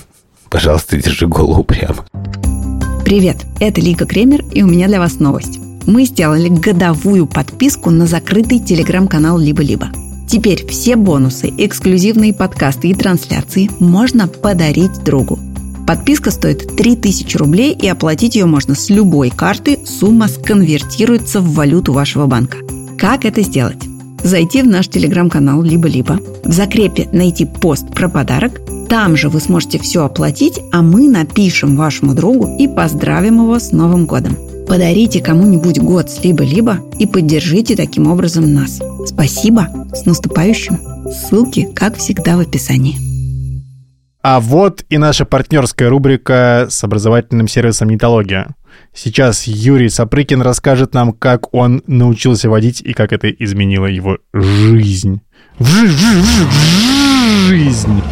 Пожалуйста, 0.49 0.96
держи 0.96 1.26
голову 1.26 1.64
прямо. 1.64 2.04
Привет, 3.04 3.44
это 3.61 3.80
Лика 3.80 4.06
Кремер, 4.06 4.44
и 4.52 4.62
у 4.62 4.66
меня 4.66 4.87
для 4.87 4.99
вас 4.99 5.20
новость. 5.20 5.58
Мы 5.87 6.04
сделали 6.04 6.49
годовую 6.49 7.26
подписку 7.26 7.90
на 7.90 8.06
закрытый 8.06 8.58
телеграм-канал 8.58 9.38
«Либо-либо». 9.38 9.88
Теперь 10.26 10.66
все 10.66 10.96
бонусы, 10.96 11.52
эксклюзивные 11.58 12.32
подкасты 12.32 12.88
и 12.88 12.94
трансляции 12.94 13.70
можно 13.78 14.26
подарить 14.26 15.04
другу. 15.04 15.38
Подписка 15.86 16.30
стоит 16.30 16.76
3000 16.76 17.36
рублей, 17.36 17.72
и 17.72 17.86
оплатить 17.88 18.36
ее 18.36 18.46
можно 18.46 18.74
с 18.74 18.88
любой 18.90 19.30
карты. 19.30 19.78
Сумма 19.84 20.28
сконвертируется 20.28 21.40
в 21.40 21.52
валюту 21.54 21.92
вашего 21.92 22.26
банка. 22.26 22.58
Как 22.98 23.24
это 23.24 23.42
сделать? 23.42 23.82
Зайти 24.22 24.62
в 24.62 24.66
наш 24.66 24.88
телеграм-канал 24.88 25.62
«Либо-либо», 25.62 26.18
в 26.44 26.52
закрепе 26.52 27.08
найти 27.12 27.44
пост 27.44 27.86
про 27.94 28.08
подарок, 28.08 28.62
там 28.88 29.16
же 29.16 29.28
вы 29.28 29.40
сможете 29.40 29.78
все 29.78 30.04
оплатить, 30.04 30.60
а 30.72 30.80
мы 30.80 31.08
напишем 31.08 31.76
вашему 31.76 32.14
другу 32.14 32.56
и 32.58 32.68
поздравим 32.68 33.42
его 33.42 33.58
с 33.58 33.72
Новым 33.72 34.06
годом. 34.06 34.36
Подарите 34.66 35.20
кому-нибудь 35.20 35.78
год 35.78 36.10
с 36.10 36.24
«Либо-либо» 36.24 36.78
и 36.98 37.06
поддержите 37.06 37.76
таким 37.76 38.06
образом 38.06 38.52
нас. 38.54 38.80
Спасибо! 39.06 39.68
С 39.92 40.06
наступающим! 40.06 40.78
Ссылки, 41.10 41.68
как 41.74 41.96
всегда, 41.96 42.36
в 42.36 42.40
описании. 42.40 43.03
А 44.26 44.40
вот 44.40 44.85
и 44.88 44.97
наша 44.97 45.26
партнерская 45.26 45.90
рубрика 45.90 46.66
с 46.71 46.83
образовательным 46.83 47.47
сервисом 47.47 47.90
«Нитология». 47.90 48.54
Сейчас 48.95 49.47
Юрий 49.47 49.90
Сапрыкин 49.90 50.40
расскажет 50.40 50.95
нам, 50.95 51.12
как 51.12 51.52
он 51.52 51.83
научился 51.87 52.49
водить 52.49 52.81
и 52.81 52.95
как 52.95 53.12
это 53.12 53.28
изменило 53.31 53.85
его 53.85 54.16
жизнь. 54.33 55.21
Жизнь. 57.49 58.02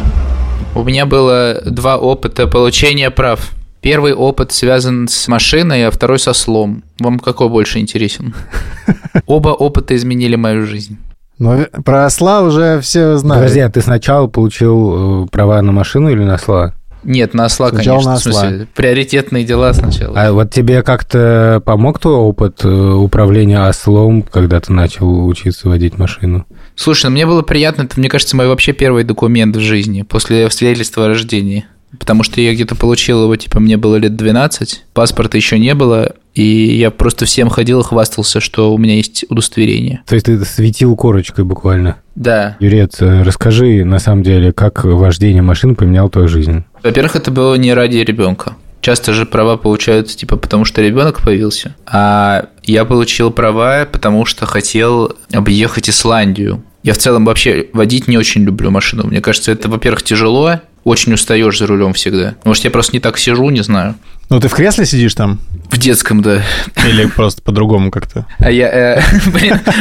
У 0.75 0.83
меня 0.83 1.07
было 1.07 1.63
два 1.65 1.97
опыта 1.97 2.45
получения 2.45 3.09
прав. 3.09 3.49
Первый 3.81 4.13
опыт 4.13 4.51
связан 4.51 5.07
с 5.07 5.27
машиной, 5.27 5.87
а 5.87 5.91
второй 5.91 6.19
со 6.19 6.33
слом. 6.33 6.83
Вам 6.99 7.17
какой 7.17 7.49
больше 7.49 7.79
интересен? 7.79 8.35
Оба 9.25 9.49
опыта 9.49 9.95
изменили 9.95 10.35
мою 10.35 10.67
жизнь. 10.67 10.99
Но 11.43 11.55
э, 11.55 11.65
про 11.83 12.05
осла 12.05 12.41
уже 12.41 12.79
все 12.79 13.17
знают. 13.17 13.41
Подожди, 13.43 13.59
а 13.59 13.69
ты 13.69 13.81
сначала 13.81 14.27
получил 14.27 15.25
э, 15.25 15.27
права 15.27 15.61
на 15.61 15.73
машину 15.73 16.09
или 16.09 16.23
на 16.23 16.35
осла? 16.35 16.73
Нет, 17.03 17.33
на 17.33 17.43
осла, 17.45 17.67
Сначала 17.67 17.97
конечно. 17.97 18.11
на 18.11 18.17
в 18.17 18.21
смысле, 18.21 18.47
осла. 18.47 18.67
приоритетные 18.75 19.43
дела 19.43 19.73
сначала. 19.73 20.17
А 20.17 20.31
вот 20.31 20.51
тебе 20.51 20.81
как-то 20.83 21.61
помог 21.65 21.99
твой 21.99 22.13
опыт 22.13 22.61
э, 22.63 22.69
управления 22.69 23.67
ослом, 23.67 24.21
когда 24.21 24.61
ты 24.61 24.71
начал 24.71 25.27
учиться 25.27 25.67
водить 25.67 25.97
машину? 25.97 26.45
Слушай, 26.75 27.07
ну 27.07 27.11
мне 27.11 27.25
было 27.25 27.41
приятно, 27.41 27.81
это, 27.81 27.99
мне 27.99 28.07
кажется, 28.07 28.37
мой 28.37 28.47
вообще 28.47 28.71
первый 28.71 29.03
документ 29.03 29.57
в 29.57 29.59
жизни 29.59 30.03
после 30.03 30.49
свидетельства 30.49 31.03
о 31.03 31.07
рождении. 31.09 31.65
Потому 31.99 32.23
что 32.23 32.39
я 32.39 32.53
где-то 32.53 32.75
получил 32.75 33.23
его, 33.23 33.35
типа, 33.35 33.59
мне 33.59 33.75
было 33.75 33.97
лет 33.97 34.15
12, 34.15 34.85
паспорта 34.93 35.35
еще 35.35 35.59
не 35.59 35.75
было, 35.75 36.13
и 36.33 36.75
я 36.77 36.91
просто 36.91 37.25
всем 37.25 37.49
ходил 37.49 37.81
и 37.81 37.83
хвастался, 37.83 38.39
что 38.39 38.73
у 38.73 38.77
меня 38.77 38.95
есть 38.95 39.25
удостоверение. 39.29 40.01
То 40.07 40.15
есть 40.15 40.25
ты 40.25 40.43
светил 40.45 40.95
корочкой 40.95 41.45
буквально. 41.45 41.97
Да. 42.15 42.57
Юрец, 42.59 43.01
э, 43.01 43.23
расскажи, 43.23 43.85
на 43.85 43.99
самом 43.99 44.23
деле, 44.23 44.51
как 44.51 44.83
вождение 44.83 45.41
машин 45.41 45.75
поменял 45.75 46.09
твою 46.09 46.27
жизнь? 46.27 46.63
Во-первых, 46.83 47.15
это 47.15 47.31
было 47.31 47.55
не 47.55 47.73
ради 47.73 47.97
ребенка. 47.97 48.53
Часто 48.81 49.13
же 49.13 49.25
права 49.25 49.55
получаются, 49.55 50.17
типа, 50.17 50.35
потому 50.35 50.65
что 50.65 50.81
ребенок 50.81 51.21
появился. 51.21 51.73
А 51.85 52.49
я 52.63 52.83
получил 52.83 53.31
права, 53.31 53.87
потому 53.89 54.25
что 54.25 54.45
хотел 54.45 55.15
объехать 55.31 55.89
Исландию. 55.89 56.63
Я 56.83 56.93
в 56.93 56.97
целом 56.97 57.23
вообще 57.23 57.67
водить 57.71 58.09
не 58.09 58.17
очень 58.17 58.43
люблю 58.43 58.71
машину. 58.71 59.07
Мне 59.07 59.21
кажется, 59.21 59.53
это, 59.53 59.69
во-первых, 59.69 60.03
тяжело, 60.03 60.59
очень 60.83 61.13
устаешь 61.13 61.57
за 61.57 61.65
рулем 61.65 61.93
всегда. 61.93 62.35
Может, 62.43 62.65
я 62.65 62.71
просто 62.71 62.91
не 62.93 62.99
так 62.99 63.17
сижу, 63.17 63.49
не 63.49 63.63
знаю. 63.63 63.95
Ну, 64.33 64.39
ты 64.39 64.47
в 64.47 64.53
кресле 64.55 64.87
сидишь 64.87 65.13
там? 65.13 65.39
В 65.69 65.77
детском, 65.77 66.23
да. 66.23 66.41
Или 66.87 67.05
просто 67.05 67.43
по-другому 67.43 67.91
как-то? 67.91 68.25
А 68.39 68.49
я 68.49 68.97
э, 68.97 69.01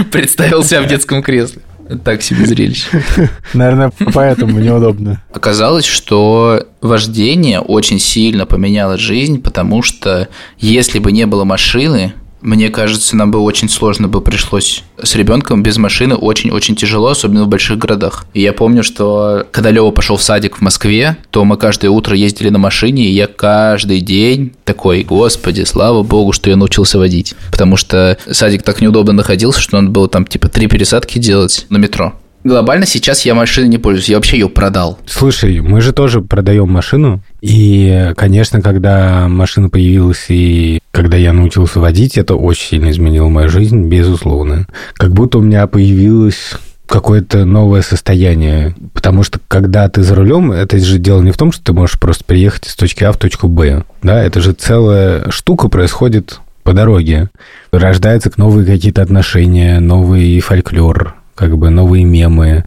представил 0.12 0.62
себя 0.62 0.82
в 0.82 0.88
детском 0.88 1.22
кресле. 1.22 1.62
Так 2.04 2.20
себе 2.20 2.44
зрелище. 2.44 3.02
Наверное, 3.54 3.92
поэтому 4.12 4.60
неудобно. 4.60 5.22
Оказалось, 5.32 5.86
что 5.86 6.66
вождение 6.82 7.60
очень 7.60 7.98
сильно 7.98 8.44
поменяло 8.44 8.98
жизнь, 8.98 9.40
потому 9.40 9.82
что 9.82 10.28
если 10.58 10.98
бы 10.98 11.12
не 11.12 11.24
было 11.24 11.44
машины, 11.44 12.12
мне 12.42 12.68
кажется, 12.70 13.16
нам 13.16 13.30
бы 13.30 13.38
очень 13.40 13.68
сложно 13.68 14.08
бы 14.08 14.20
пришлось 14.20 14.82
с 15.02 15.14
ребенком 15.14 15.62
без 15.62 15.78
машины 15.78 16.14
очень-очень 16.14 16.76
тяжело, 16.76 17.08
особенно 17.08 17.44
в 17.44 17.48
больших 17.48 17.78
городах. 17.78 18.26
И 18.34 18.42
я 18.42 18.52
помню, 18.52 18.82
что 18.82 19.46
когда 19.50 19.70
Лева 19.70 19.90
пошел 19.90 20.16
в 20.16 20.22
садик 20.22 20.58
в 20.58 20.60
Москве, 20.60 21.16
то 21.30 21.44
мы 21.44 21.56
каждое 21.56 21.88
утро 21.90 22.16
ездили 22.16 22.48
на 22.50 22.58
машине, 22.58 23.04
и 23.04 23.12
я 23.12 23.26
каждый 23.26 24.00
день 24.00 24.52
такой, 24.64 25.04
господи, 25.04 25.64
слава 25.64 26.02
богу, 26.02 26.32
что 26.32 26.50
я 26.50 26.56
научился 26.56 26.98
водить. 26.98 27.34
Потому 27.50 27.76
что 27.76 28.18
садик 28.30 28.62
так 28.62 28.80
неудобно 28.80 29.12
находился, 29.12 29.60
что 29.60 29.80
надо 29.80 29.92
было 29.92 30.08
там 30.08 30.26
типа 30.26 30.48
три 30.48 30.66
пересадки 30.66 31.18
делать 31.18 31.66
на 31.68 31.78
метро. 31.78 32.14
Глобально 32.44 32.86
сейчас 32.86 33.24
я 33.24 33.34
машиной 33.34 33.68
не 33.68 33.78
пользуюсь, 33.78 34.08
я 34.08 34.16
вообще 34.16 34.38
ее 34.38 34.48
продал. 34.48 34.98
Слушай, 35.06 35.60
мы 35.60 35.80
же 35.80 35.92
тоже 35.92 36.20
продаем 36.20 36.70
машину, 36.70 37.20
и, 37.40 38.12
конечно, 38.16 38.60
когда 38.60 39.28
машина 39.28 39.68
появилась 39.68 40.26
и 40.28 40.80
когда 40.90 41.16
я 41.16 41.32
научился 41.32 41.80
водить, 41.80 42.18
это 42.18 42.34
очень 42.34 42.68
сильно 42.68 42.90
изменило 42.90 43.28
мою 43.28 43.48
жизнь, 43.48 43.88
безусловно. 43.88 44.66
Как 44.94 45.12
будто 45.12 45.38
у 45.38 45.42
меня 45.42 45.66
появилось 45.66 46.52
какое-то 46.86 47.46
новое 47.46 47.80
состояние. 47.80 48.74
Потому 48.92 49.22
что 49.22 49.40
когда 49.48 49.88
ты 49.88 50.02
за 50.02 50.14
рулем, 50.14 50.52
это 50.52 50.78
же 50.78 50.98
дело 50.98 51.22
не 51.22 51.30
в 51.30 51.38
том, 51.38 51.50
что 51.50 51.64
ты 51.64 51.72
можешь 51.72 51.98
просто 51.98 52.24
приехать 52.24 52.66
из 52.66 52.74
точки 52.74 53.02
А 53.04 53.12
в 53.12 53.16
точку 53.16 53.48
Б. 53.48 53.84
Да, 54.02 54.22
это 54.22 54.42
же 54.42 54.52
целая 54.52 55.30
штука 55.30 55.68
происходит 55.68 56.40
по 56.62 56.74
дороге. 56.74 57.30
Рождаются 57.72 58.30
новые 58.36 58.66
какие-то 58.66 59.00
отношения, 59.00 59.80
новый 59.80 60.38
фольклор, 60.40 61.16
как 61.34 61.56
бы 61.56 61.70
новые 61.70 62.04
мемы. 62.04 62.64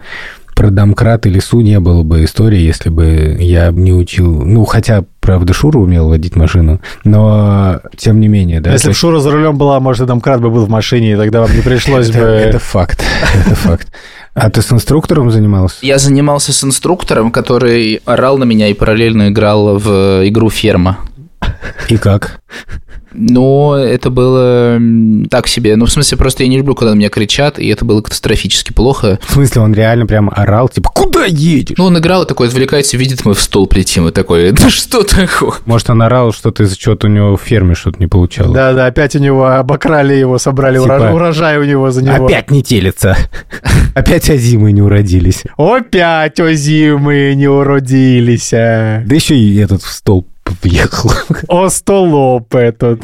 Про 0.55 0.69
домкрат 0.69 1.25
и 1.25 1.29
лесу 1.29 1.59
не 1.59 1.81
было 1.81 2.03
бы 2.03 2.23
истории, 2.23 2.59
если 2.59 2.87
бы 2.87 3.35
я 3.39 3.71
не 3.71 3.91
учил... 3.91 4.45
Ну, 4.45 4.63
хотя, 4.63 5.03
правда, 5.19 5.53
Шура 5.53 5.79
умел 5.79 6.07
водить 6.07 6.37
машину, 6.37 6.79
но 7.03 7.81
тем 7.97 8.21
не 8.21 8.29
менее, 8.29 8.61
да. 8.61 8.71
Если 8.71 8.87
бы 8.87 8.93
Шура 8.93 9.19
за 9.19 9.31
рулем 9.31 9.57
была, 9.57 9.81
может, 9.81 10.03
и 10.03 10.05
домкрат 10.05 10.39
бы 10.39 10.49
был 10.49 10.65
в 10.65 10.69
машине, 10.69 11.11
и 11.11 11.15
тогда 11.17 11.41
вам 11.41 11.53
не 11.53 11.61
пришлось 11.61 12.09
бы... 12.09 12.19
это 12.19 12.59
факт. 12.59 13.03
Это 13.33 13.53
факт. 13.53 13.91
А 14.33 14.49
ты 14.49 14.61
с 14.61 14.71
инструктором 14.71 15.29
занимался? 15.29 15.77
Я 15.81 15.97
занимался 15.97 16.53
с 16.53 16.63
инструктором, 16.63 17.31
который 17.31 18.01
орал 18.05 18.37
на 18.37 18.45
меня 18.45 18.69
и 18.69 18.73
параллельно 18.73 19.29
играл 19.29 19.77
в 19.77 20.25
игру 20.25 20.49
«Ферма». 20.49 20.99
И 21.89 21.97
как? 21.97 22.39
Но 23.17 23.75
это 23.77 24.09
было 24.09 24.79
так 25.29 25.47
себе. 25.47 25.75
Ну, 25.75 25.85
в 25.85 25.91
смысле, 25.91 26.17
просто 26.17 26.43
я 26.43 26.49
не 26.49 26.57
люблю, 26.57 26.75
когда 26.75 26.93
на 26.93 26.97
меня 26.97 27.09
кричат, 27.09 27.59
и 27.59 27.67
это 27.67 27.85
было 27.85 28.01
катастрофически 28.01 28.73
плохо. 28.73 29.19
В 29.27 29.33
смысле, 29.33 29.61
он 29.61 29.73
реально 29.73 30.05
прям 30.05 30.31
орал, 30.33 30.69
типа, 30.69 30.89
куда 30.93 31.25
едешь? 31.25 31.77
Ну, 31.77 31.85
он 31.85 31.97
играл 31.97 32.23
и 32.23 32.27
такой, 32.27 32.47
отвлекается, 32.47 32.97
видит, 32.97 33.25
мы 33.25 33.33
в 33.33 33.39
стол 33.39 33.69
летим, 33.73 34.07
и 34.07 34.11
такой, 34.11 34.51
да 34.51 34.69
что 34.69 35.03
такое? 35.03 35.53
Может, 35.65 35.89
он 35.89 36.01
орал, 36.01 36.33
что 36.33 36.51
ты 36.51 36.63
из-за 36.63 36.77
чего-то 36.77 37.07
у 37.07 37.09
него 37.09 37.37
в 37.37 37.41
ферме 37.41 37.75
что-то 37.75 37.99
не 37.99 38.07
получалось? 38.07 38.53
Да-да, 38.53 38.85
опять 38.85 39.15
у 39.15 39.19
него 39.19 39.45
обокрали 39.47 40.13
его, 40.13 40.37
собрали 40.37 40.77
Типа, 40.77 40.85
урожай, 40.85 41.13
урожай 41.13 41.57
у 41.57 41.63
него 41.63 41.91
за 41.91 42.03
него. 42.03 42.25
Опять 42.25 42.51
не 42.51 42.63
телится. 42.63 43.17
Опять 43.95 44.29
озимы 44.29 44.71
не 44.71 44.81
уродились. 44.81 45.43
Опять 45.57 46.39
озимы 46.39 47.33
не 47.35 47.47
уродились. 47.47 48.49
Да 48.51 49.03
еще 49.09 49.35
и 49.35 49.57
этот 49.57 49.83
в 49.83 49.91
стол 49.91 50.27
въехал. 50.61 51.11
Остолоп 51.47 52.55
этот. 52.55 53.01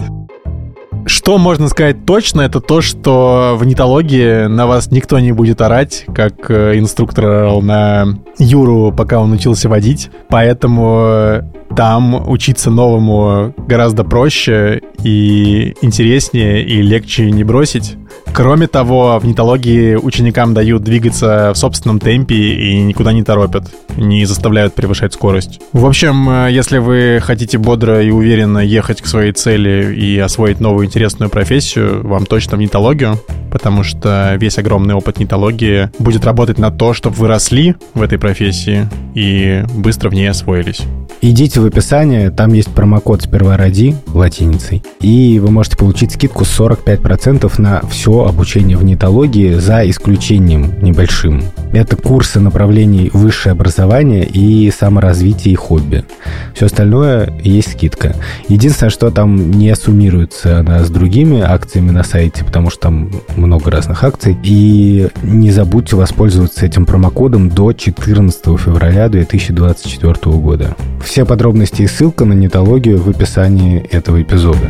Что 1.05 1.37
можно 1.37 1.67
сказать 1.67 2.05
точно, 2.05 2.41
это 2.41 2.61
то, 2.61 2.81
что 2.81 3.55
в 3.57 3.65
нетологии 3.65 4.47
на 4.47 4.67
вас 4.67 4.91
никто 4.91 5.19
не 5.19 5.31
будет 5.31 5.61
орать, 5.61 6.05
как 6.13 6.49
э, 6.49 6.77
инструктор 6.77 7.25
орал 7.25 7.61
на 7.61 8.05
Юру, 8.37 8.93
пока 8.95 9.19
он 9.19 9.31
учился 9.31 9.69
водить. 9.69 10.09
Поэтому 10.29 11.01
э, 11.05 11.41
там 11.75 12.29
учиться 12.29 12.69
новому 12.69 13.53
гораздо 13.57 14.03
проще 14.03 14.81
и 15.03 15.73
интереснее, 15.81 16.63
и 16.63 16.81
легче 16.81 17.31
не 17.31 17.43
бросить. 17.43 17.95
Кроме 18.33 18.67
того, 18.67 19.19
в 19.19 19.25
нетологии 19.25 19.95
ученикам 19.95 20.53
дают 20.53 20.83
двигаться 20.83 21.51
в 21.53 21.57
собственном 21.57 21.99
темпе 21.99 22.35
и 22.35 22.81
никуда 22.81 23.13
не 23.13 23.23
торопят, 23.23 23.71
не 23.97 24.25
заставляют 24.25 24.73
превышать 24.73 25.13
скорость. 25.13 25.59
В 25.73 25.85
общем, 25.85 26.29
э, 26.29 26.51
если 26.51 26.77
вы 26.77 27.19
хотите 27.21 27.57
бодро 27.57 28.01
и 28.03 28.11
уверенно 28.11 28.59
ехать 28.59 29.01
к 29.01 29.05
своей 29.05 29.31
цели 29.31 29.95
и 29.95 30.17
освоить 30.17 30.59
новую 30.59 30.87
интересную 30.91 31.29
профессию, 31.29 32.05
вам 32.05 32.25
точно 32.25 32.57
в 32.57 32.59
нетологию, 32.59 33.17
потому 33.51 33.83
что 33.83 34.35
весь 34.39 34.57
огромный 34.57 34.95
опыт 34.95 35.19
нетологии 35.19 35.91
будет 35.99 36.25
работать 36.25 36.57
на 36.57 36.71
то, 36.71 36.93
чтобы 36.93 37.17
вы 37.17 37.27
росли 37.27 37.75
в 37.93 38.01
этой 38.01 38.17
профессии 38.17 38.87
и 39.13 39.63
быстро 39.75 40.09
в 40.09 40.13
ней 40.13 40.29
освоились. 40.29 40.81
Идите 41.23 41.59
в 41.59 41.65
описание, 41.65 42.31
там 42.31 42.53
есть 42.53 42.69
промокод 42.69 43.21
«Сперва 43.21 43.55
ради» 43.55 43.95
латиницей, 44.11 44.83
и 45.01 45.39
вы 45.39 45.51
можете 45.51 45.77
получить 45.77 46.13
скидку 46.13 46.45
45% 46.45 47.61
на 47.61 47.81
все 47.91 48.25
обучение 48.25 48.75
в 48.75 48.83
нетологии 48.83 49.53
за 49.53 49.87
исключением 49.87 50.73
небольшим. 50.81 51.43
Это 51.73 51.95
курсы 51.95 52.39
направлений 52.39 53.11
высшее 53.13 53.53
образование 53.53 54.25
и 54.25 54.71
саморазвитие 54.71 55.53
и 55.53 55.55
хобби. 55.55 56.05
Все 56.55 56.65
остальное 56.65 57.31
есть 57.43 57.73
скидка. 57.73 58.15
Единственное, 58.47 58.89
что 58.89 59.11
там 59.11 59.51
не 59.51 59.75
суммируется 59.75 60.59
она 60.59 60.83
с 60.83 60.89
другими 60.89 61.39
акциями 61.41 61.91
на 61.91 62.03
сайте, 62.03 62.43
потому 62.43 62.71
что 62.71 62.81
там 62.81 63.11
много 63.41 63.71
разных 63.71 64.03
акций. 64.03 64.37
И 64.43 65.07
не 65.23 65.51
забудьте 65.51 65.95
воспользоваться 65.95 66.65
этим 66.65 66.85
промокодом 66.85 67.49
до 67.49 67.73
14 67.73 68.43
февраля 68.59 69.09
2024 69.09 70.13
года. 70.37 70.75
Все 71.03 71.25
подробности 71.25 71.81
и 71.81 71.87
ссылка 71.87 72.25
на 72.25 72.33
нетологию 72.33 72.97
в 72.99 73.09
описании 73.09 73.81
этого 73.91 74.21
эпизода. 74.21 74.67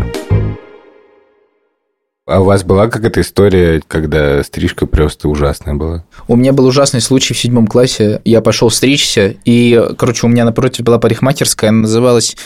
А 2.28 2.40
у 2.40 2.46
вас 2.46 2.64
была 2.64 2.88
какая-то 2.88 3.20
история, 3.20 3.82
когда 3.88 4.42
стрижка 4.44 4.86
просто 4.86 5.28
ужасная 5.28 5.74
была? 5.74 6.06
У 6.28 6.36
меня 6.36 6.54
был 6.54 6.66
ужасный 6.66 7.02
случай 7.02 7.34
в 7.34 7.38
седьмом 7.38 7.68
классе. 7.68 8.22
Я 8.24 8.42
пошел 8.42 8.70
стричься, 8.70 9.36
и, 9.44 9.90
короче, 9.98 10.28
у 10.28 10.30
меня 10.30 10.46
напротив 10.46 10.86
была 10.86 10.98
парикмахерская, 10.98 11.72
она 11.72 11.82
называлась 11.82 12.38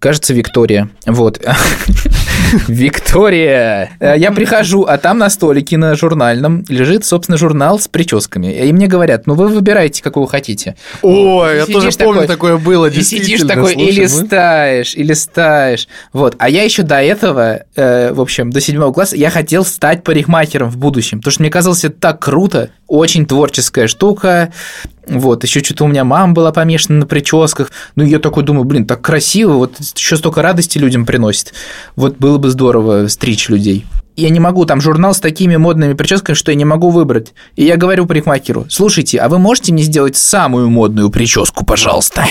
Кажется, 0.00 0.32
Виктория. 0.32 0.88
Вот. 1.04 1.40
Виктория! 2.68 3.90
Я 4.00 4.32
прихожу, 4.32 4.84
а 4.84 4.96
там 4.96 5.18
на 5.18 5.28
столике 5.28 5.76
на 5.76 5.94
журнальном 5.94 6.64
лежит, 6.70 7.04
собственно, 7.04 7.36
журнал 7.36 7.78
с 7.78 7.86
прическами. 7.86 8.66
И 8.66 8.72
мне 8.72 8.86
говорят, 8.86 9.26
ну 9.26 9.34
вы 9.34 9.48
выбираете, 9.48 10.02
какую 10.02 10.24
хотите. 10.24 10.74
Ой, 11.02 11.58
я 11.58 11.66
тоже 11.66 11.90
помню, 11.98 12.26
такое 12.26 12.56
было, 12.56 12.86
И 12.86 13.02
сидишь 13.02 13.42
такой, 13.42 13.74
и 13.74 13.90
листаешь, 13.90 14.94
и 14.94 15.02
листаешь. 15.02 15.86
Вот. 16.14 16.34
А 16.38 16.48
я 16.48 16.62
еще 16.62 16.82
до 16.82 17.02
этого, 17.02 17.64
э, 17.76 18.12
в 18.14 18.22
общем, 18.22 18.50
до 18.50 18.62
седьмого 18.62 18.94
класса, 18.94 19.16
я 19.16 19.28
хотел 19.28 19.66
стать 19.66 20.02
парикмахером 20.02 20.70
в 20.70 20.78
будущем, 20.78 21.18
потому 21.18 21.32
что 21.32 21.42
мне 21.42 21.50
казалось 21.50 21.84
это 21.84 22.00
так 22.00 22.20
круто, 22.20 22.70
очень 22.90 23.24
творческая 23.24 23.86
штука. 23.86 24.52
Вот, 25.06 25.44
еще 25.44 25.60
что-то 25.60 25.84
у 25.84 25.88
меня 25.88 26.04
мама 26.04 26.34
была 26.34 26.52
помешана 26.52 26.98
на 26.98 27.06
прическах. 27.06 27.70
Ну, 27.94 28.04
я 28.04 28.18
такой 28.18 28.42
думаю, 28.42 28.64
блин, 28.64 28.84
так 28.84 29.00
красиво, 29.00 29.54
вот 29.54 29.76
еще 29.96 30.16
столько 30.16 30.42
радости 30.42 30.76
людям 30.76 31.06
приносит. 31.06 31.54
Вот 31.96 32.16
было 32.18 32.38
бы 32.38 32.50
здорово 32.50 33.06
стричь 33.06 33.48
людей. 33.48 33.86
Я 34.16 34.28
не 34.28 34.40
могу, 34.40 34.66
там 34.66 34.80
журнал 34.80 35.14
с 35.14 35.20
такими 35.20 35.56
модными 35.56 35.94
прическами, 35.94 36.34
что 36.34 36.50
я 36.50 36.56
не 36.56 36.64
могу 36.64 36.90
выбрать. 36.90 37.32
И 37.54 37.64
я 37.64 37.76
говорю 37.76 38.06
парикмахеру, 38.06 38.66
слушайте, 38.68 39.18
а 39.18 39.28
вы 39.28 39.38
можете 39.38 39.72
мне 39.72 39.84
сделать 39.84 40.16
самую 40.16 40.68
модную 40.68 41.10
прическу, 41.10 41.64
пожалуйста? 41.64 42.24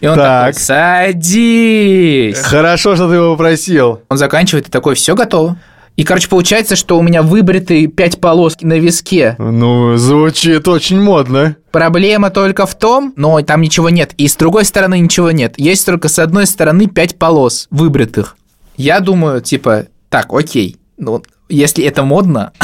И 0.00 0.06
он 0.06 0.16
Так. 0.16 0.54
такой, 0.54 0.60
садись. 0.60 2.38
Хорошо, 2.38 2.94
что 2.94 3.08
ты 3.08 3.14
его 3.14 3.32
попросил. 3.32 4.02
Он 4.10 4.18
заканчивает 4.18 4.68
и 4.68 4.70
такой, 4.70 4.94
все 4.96 5.14
готово. 5.14 5.56
И, 5.96 6.02
короче, 6.02 6.28
получается, 6.28 6.74
что 6.74 6.98
у 6.98 7.02
меня 7.02 7.22
выбриты 7.22 7.86
пять 7.86 8.20
полос 8.20 8.56
на 8.60 8.74
виске. 8.74 9.36
Ну, 9.38 9.96
звучит 9.96 10.66
очень 10.66 11.00
модно. 11.00 11.56
Проблема 11.70 12.30
только 12.30 12.66
в 12.66 12.74
том, 12.74 13.12
но 13.16 13.40
там 13.42 13.60
ничего 13.60 13.90
нет. 13.90 14.12
И 14.16 14.26
с 14.26 14.34
другой 14.34 14.64
стороны 14.64 14.98
ничего 14.98 15.30
нет. 15.30 15.54
Есть 15.56 15.86
только 15.86 16.08
с 16.08 16.18
одной 16.18 16.46
стороны 16.46 16.86
пять 16.88 17.16
полос 17.16 17.68
выбритых. 17.70 18.36
Я 18.76 18.98
думаю, 18.98 19.40
типа, 19.40 19.86
так, 20.08 20.32
окей. 20.32 20.76
Ну, 20.98 21.22
если 21.48 21.84
это 21.84 22.02
модно... 22.02 22.52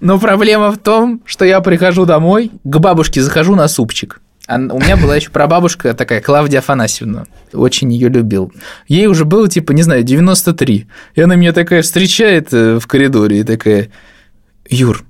Но 0.00 0.18
проблема 0.18 0.70
в 0.70 0.78
том, 0.78 1.22
что 1.24 1.44
я 1.44 1.60
прихожу 1.60 2.04
домой, 2.04 2.50
к 2.62 2.78
бабушке 2.78 3.22
захожу 3.22 3.56
на 3.56 3.68
супчик. 3.68 4.20
А 4.50 4.56
у 4.56 4.80
меня 4.80 4.96
была 4.96 5.14
еще 5.14 5.30
прабабушка 5.30 5.94
такая, 5.94 6.20
Клавдия 6.20 6.58
Афанасьевна. 6.58 7.26
Очень 7.52 7.92
ее 7.92 8.08
любил. 8.08 8.52
Ей 8.88 9.06
уже 9.06 9.24
было, 9.24 9.48
типа, 9.48 9.70
не 9.70 9.82
знаю, 9.84 10.02
93. 10.02 10.88
И 11.14 11.20
она 11.20 11.36
меня 11.36 11.52
такая 11.52 11.82
встречает 11.82 12.52
э, 12.52 12.80
в 12.80 12.86
коридоре 12.88 13.38
и 13.38 13.44
такая, 13.44 13.90
Юр, 14.68 15.04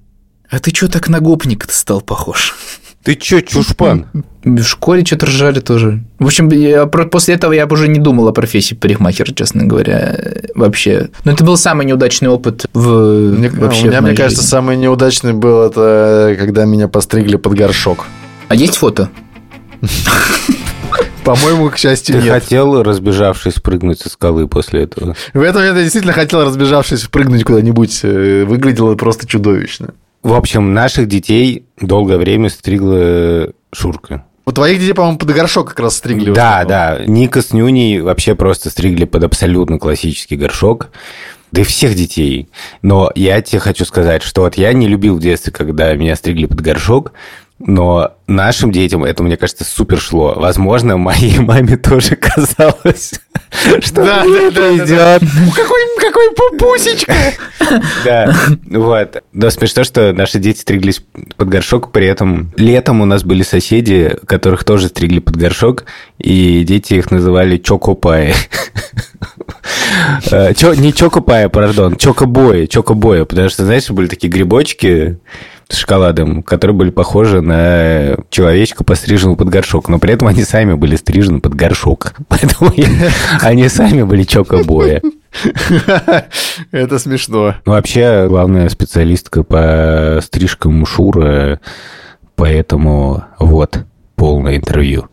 а 0.51 0.59
ты 0.59 0.73
чё 0.73 0.89
так 0.89 1.09
на 1.09 1.21
гопника-то 1.21 1.73
стал 1.73 2.03
похож? 2.03 2.55
Ты 3.03 3.15
чё, 3.15 3.41
чушпан? 3.41 4.09
В 4.45 4.63
школе 4.63 5.07
что-то 5.07 5.25
ржали 5.25 5.61
тоже. 5.61 6.05
В 6.19 6.27
общем, 6.27 6.51
я 6.51 6.85
после 6.85 7.35
этого 7.35 7.55
я 7.55 7.67
бы 7.67 7.77
уже 7.77 7.89
не 7.89 7.99
думал 7.99 8.29
о 8.29 8.33
профессии 8.33 8.75
парикмахера, 8.75 9.33
честно 9.33 9.65
говоря, 9.65 10.17
э, 10.19 10.49
вообще. 10.55 11.09
Но 11.25 11.33
это 11.33 11.45
был 11.45 11.57
самый 11.57 11.87
неудачный 11.87 12.29
опыт 12.29 12.67
в 12.75 13.31
Мне, 13.39 13.49
вообще 13.49 13.85
у 13.85 13.89
меня, 13.89 14.03
в 14.03 14.05
мне 14.05 14.15
кажется, 14.15 14.43
жизни. 14.43 14.51
самый 14.51 14.77
неудачный 14.77 15.33
был 15.33 15.63
это, 15.63 16.37
когда 16.39 16.67
меня 16.67 16.89
постригли 16.89 17.37
под 17.37 17.55
горшок. 17.55 18.05
А 18.49 18.55
есть 18.55 18.77
фото? 18.77 19.09
По-моему, 21.25 21.69
к 21.71 21.77
счастью, 21.77 22.17
Ты 22.17 22.23
нет. 22.23 22.33
хотел, 22.33 22.83
разбежавшись, 22.83 23.55
прыгнуть 23.55 24.01
со 24.01 24.09
скалы 24.09 24.49
после 24.49 24.83
этого? 24.85 25.15
В 25.35 25.41
этом 25.41 25.63
я 25.63 25.73
действительно 25.75 26.15
хотел, 26.15 26.45
разбежавшись, 26.45 27.03
прыгнуть 27.05 27.45
куда-нибудь. 27.45 28.01
Э, 28.03 28.45
Выглядело 28.47 28.95
просто 28.95 29.27
чудовищно. 29.27 29.95
В 30.23 30.33
общем, 30.33 30.75
наших 30.75 31.09
детей 31.09 31.67
долгое 31.81 32.17
время 32.19 32.49
стригла 32.49 33.53
Шурка. 33.73 34.25
У 34.47 34.53
твоих 34.53 34.81
детей, 34.81 34.93
по-моему, 34.95 35.19
под 35.19 35.31
горшок 35.33 35.69
как 35.69 35.81
раз 35.81 35.97
стригли. 35.99 36.33
Да, 36.33 36.65
да. 36.65 37.01
Ника 37.07 37.43
с 37.43 37.53
Нюней 37.53 38.01
вообще 38.01 38.35
просто 38.35 38.71
стригли 38.71 39.05
под 39.05 39.23
абсолютно 39.25 39.79
классический 39.79 40.37
горшок. 40.37 40.89
Да 41.53 41.61
и 41.61 41.65
всех 41.65 41.95
детей. 41.95 42.49
Но 42.83 43.11
я 43.15 43.41
тебе 43.43 43.61
хочу 43.61 43.85
сказать, 43.85 44.23
что 44.23 44.43
вот 44.43 44.55
я 44.57 44.73
не 44.73 44.89
любил 44.89 45.17
в 45.17 45.21
детстве, 45.21 45.53
когда 45.53 45.95
меня 45.95 46.17
стригли 46.17 46.47
под 46.47 46.61
горшок, 46.61 47.13
но 47.61 48.15
нашим 48.27 48.73
детям 48.73 49.05
это, 49.05 49.23
мне 49.23 49.37
кажется, 49.37 49.65
супер 49.65 50.01
шло. 50.01 50.35
Возможно, 50.37 50.97
моей 50.97 51.39
маме 51.41 51.77
тоже 51.77 52.17
казалось, 52.17 53.21
что 53.81 54.05
Да, 54.05 54.25
да, 54.25 54.51
да, 54.51 54.77
идет. 54.77 55.23
Какой, 55.55 55.81
какой 56.01 56.31
пупусечка! 56.35 57.15
Да, 58.05 58.35
вот. 58.67 59.23
Но 59.33 59.51
смешно, 59.51 59.85
что 59.85 60.13
наши 60.13 60.41
дети 60.41 60.59
стриглись 60.61 61.05
под 61.37 61.49
горшок, 61.49 61.93
при 61.93 62.07
этом 62.07 62.53
летом 62.57 63.01
у 63.01 63.05
нас 63.05 63.23
были 63.23 63.43
соседи, 63.45 64.17
которых 64.27 64.65
тоже 64.65 64.89
стригли 64.89 65.21
под 65.21 65.37
горшок, 65.37 65.85
и 66.19 66.65
дети 66.65 66.95
их 66.95 67.13
называли 67.13 67.59
чокопаи. 67.59 68.35
Э, 70.33 70.53
Не 70.77 70.93
чокопая, 70.93 71.49
пардон, 71.49 71.97
чокобои, 71.97 72.67
чокобои, 72.67 73.23
потому 73.23 73.49
что, 73.51 73.65
знаешь, 73.65 73.89
были 73.91 74.09
такие 74.09 74.29
грибочки 74.29 75.19
с 75.71 75.77
шоколадом, 75.77 76.43
которые 76.43 76.77
были 76.77 76.91
похожи 76.91 77.41
на 77.41 78.17
человечка, 78.29 78.85
постриженного 78.85 79.37
под 79.37 79.49
горшок, 79.49 79.89
но 79.89 79.99
при 79.99 80.13
этом 80.13 80.29
они 80.29 80.43
сами 80.43 80.75
были 80.75 80.97
стрижены 80.97 81.41
под 81.41 81.55
горшок, 81.55 82.15
поэтому 82.29 82.73
они 83.41 83.69
сами 83.69 84.03
были 84.03 84.25
чокобои. 84.25 85.01
Это 86.73 86.99
смешно. 86.99 87.55
Ну, 87.65 87.73
вообще, 87.73 88.27
главная 88.29 88.69
специалистка 88.69 89.45
по 89.45 90.19
стрижкам 90.23 90.85
Шура, 90.85 91.61
поэтому 92.35 93.25
вот 93.39 93.85
полное 94.17 94.57
интервью. 94.57 95.09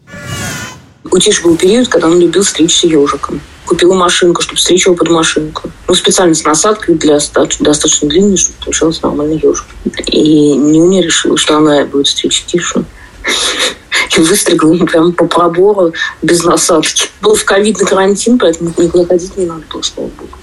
У 1.11 1.19
Тиши 1.19 1.43
был 1.43 1.55
период, 1.55 1.87
когда 1.87 2.07
он 2.07 2.19
любил 2.19 2.43
стричься 2.43 2.87
ежиком. 2.87 3.41
Купила 3.65 3.93
машинку, 3.93 4.41
чтобы 4.41 4.59
стричь 4.59 4.85
его 4.85 4.95
под 4.95 5.09
машинку. 5.09 5.69
Ну, 5.87 5.93
специально 5.93 6.33
с 6.33 6.43
насадкой 6.43 6.95
для 6.95 7.15
доста- 7.15 7.49
достаточно 7.59 8.07
длинной, 8.07 8.37
чтобы 8.37 8.57
получался 8.63 9.01
нормальный 9.03 9.37
ежик. 9.37 9.65
И 10.07 10.53
Нюня 10.53 11.01
решила, 11.01 11.37
что 11.37 11.57
она 11.57 11.85
будет 11.85 12.07
стричь 12.07 12.45
Тишу. 12.45 12.85
И 14.17 14.21
выстригла 14.21 14.73
ему 14.73 14.85
прям 14.85 15.11
по 15.11 15.25
пробору 15.25 15.93
без 16.21 16.43
насадки. 16.43 17.09
Был 17.21 17.35
в 17.35 17.43
ковидный 17.43 17.85
карантин, 17.85 18.37
поэтому 18.39 18.73
никуда 18.77 19.05
ходить 19.05 19.37
не 19.37 19.45
надо 19.45 19.63
было, 19.71 19.81
слава 19.81 20.09
богу. 20.09 20.37